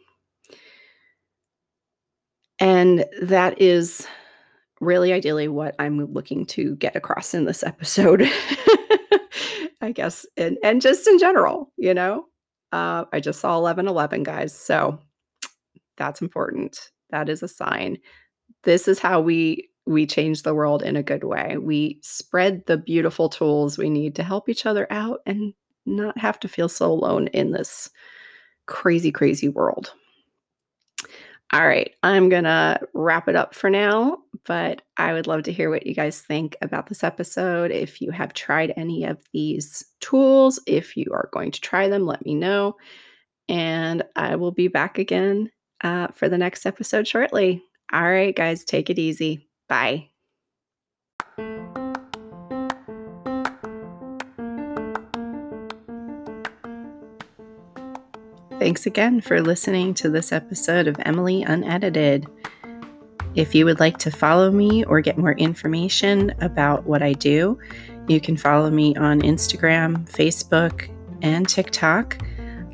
And 2.59 3.05
that 3.23 3.61
is 3.61 4.07
really 4.81 5.13
ideally 5.13 5.49
what 5.49 5.75
I'm 5.79 6.13
looking 6.13 6.47
to 6.47 6.77
get 6.77 6.95
across 6.95 7.35
in 7.35 7.45
this 7.45 7.63
episode. 7.63 8.23
I 9.81 9.93
guess, 9.93 10.25
and, 10.37 10.57
and 10.63 10.81
just 10.81 11.07
in 11.07 11.19
general, 11.19 11.71
you 11.77 11.93
know, 11.93 12.27
uh, 12.73 13.05
I 13.13 13.21
just 13.21 13.41
saw 13.41 13.61
1111, 13.61 14.23
guys. 14.23 14.57
So 14.57 14.99
that's 15.97 16.21
important. 16.21 16.91
That 17.11 17.29
is 17.29 17.43
a 17.43 17.49
sign. 17.49 17.99
This 18.65 18.89
is 18.89 18.99
how 18.99 19.21
we 19.21 19.69
we 19.87 20.07
change 20.07 20.43
the 20.43 20.55
world 20.55 20.83
in 20.83 20.97
a 20.97 21.03
good 21.03 21.25
way. 21.25 21.59
We 21.59 22.01
spread 22.03 22.65
the 22.67 22.79
beautiful 22.79 23.29
tools 23.29 23.77
we 23.77 23.91
need 23.91 24.15
to 24.17 24.23
help 24.23 24.49
each 24.49 24.65
other 24.65 24.87
out 24.91 25.21
and 25.27 25.53
not 25.85 26.17
have 26.17 26.41
to 26.41 26.49
feel 26.49 26.71
so 26.71 26.91
alone 26.91 27.27
in 27.29 27.53
this 27.53 27.91
crazy, 28.67 29.13
crazy 29.13 29.49
world. 29.49 29.93
All 31.55 31.65
right, 31.65 31.95
I'm 32.03 32.31
going 32.31 32.45
to 32.45 32.81
wrap 32.95 33.29
it 33.29 33.37
up 33.37 33.55
for 33.55 33.71
now, 33.71 34.19
but 34.45 34.83
I 34.97 35.13
would 35.13 35.29
love 35.29 35.45
to 35.45 35.53
hear 35.53 35.71
what 35.71 35.87
you 35.87 35.95
guys 35.95 36.21
think 36.21 36.57
about 36.61 36.89
this 36.89 37.05
episode. 37.05 37.71
If 37.71 38.01
you 38.01 38.11
have 38.11 38.35
tried 38.35 38.75
any 38.77 39.05
of 39.05 39.23
these 39.33 39.85
tools, 40.01 40.59
if 40.67 40.97
you 40.97 41.07
are 41.13 41.29
going 41.33 41.53
to 41.53 41.61
try 41.61 41.89
them, 41.89 42.07
let 42.07 42.27
me 42.27 42.35
know. 42.35 42.75
And 43.49 44.03
I 44.17 44.35
will 44.35 44.51
be 44.51 44.67
back 44.67 44.99
again 44.99 45.49
uh, 45.85 46.09
for 46.09 46.29
the 46.29 46.39
next 46.39 46.67
episode 46.67 47.07
shortly. 47.07 47.63
All 47.93 48.03
right, 48.03 48.35
guys, 48.35 48.65
take 48.65 48.91
it 48.91 48.99
easy. 48.99 49.49
Bye. 49.69 50.14
Thanks 58.65 58.87
again 58.87 59.21
for 59.21 59.43
listening 59.43 59.93
to 59.93 60.09
this 60.09 60.33
episode 60.33 60.89
of 60.89 60.97
Emily 61.01 61.43
Unedited. 61.43 62.27
If 63.35 63.55
you 63.55 63.67
would 63.67 63.79
like 63.79 63.99
to 63.99 64.11
follow 64.11 64.51
me 64.51 64.85
or 64.85 65.03
get 65.03 65.19
more 65.19 65.35
information 65.35 66.33
about 66.41 66.87
what 66.87 67.03
I 67.03 67.13
do, 67.13 67.59
you 68.09 68.23
can 68.23 68.39
follow 68.39 68.71
me 68.71 68.97
on 68.97 69.21
Instagram, 69.21 70.11
Facebook, 70.11 70.89
and 71.21 71.47
TikTok 71.47 72.17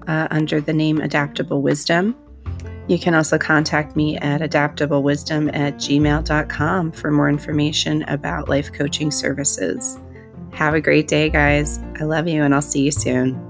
uh, 0.07 0.28
under 0.30 0.61
the 0.61 0.72
name 0.72 1.01
Adaptable 1.01 1.61
Wisdom. 1.61 2.14
You 2.86 2.97
can 2.97 3.16
also 3.16 3.36
contact 3.36 3.97
me 3.97 4.16
at 4.18 4.43
adaptablewisdom 4.43 5.51
at 5.57 5.74
gmail.com 5.74 6.93
for 6.93 7.11
more 7.11 7.28
information 7.28 8.05
about 8.05 8.49
life 8.49 8.72
coaching 8.72 9.11
services. 9.11 9.99
Have 10.53 10.74
a 10.74 10.80
great 10.80 11.09
day, 11.09 11.30
guys. 11.30 11.80
I 11.99 12.05
love 12.05 12.28
you, 12.28 12.45
and 12.45 12.55
I'll 12.55 12.62
see 12.62 12.82
you 12.82 12.93
soon. 12.93 13.49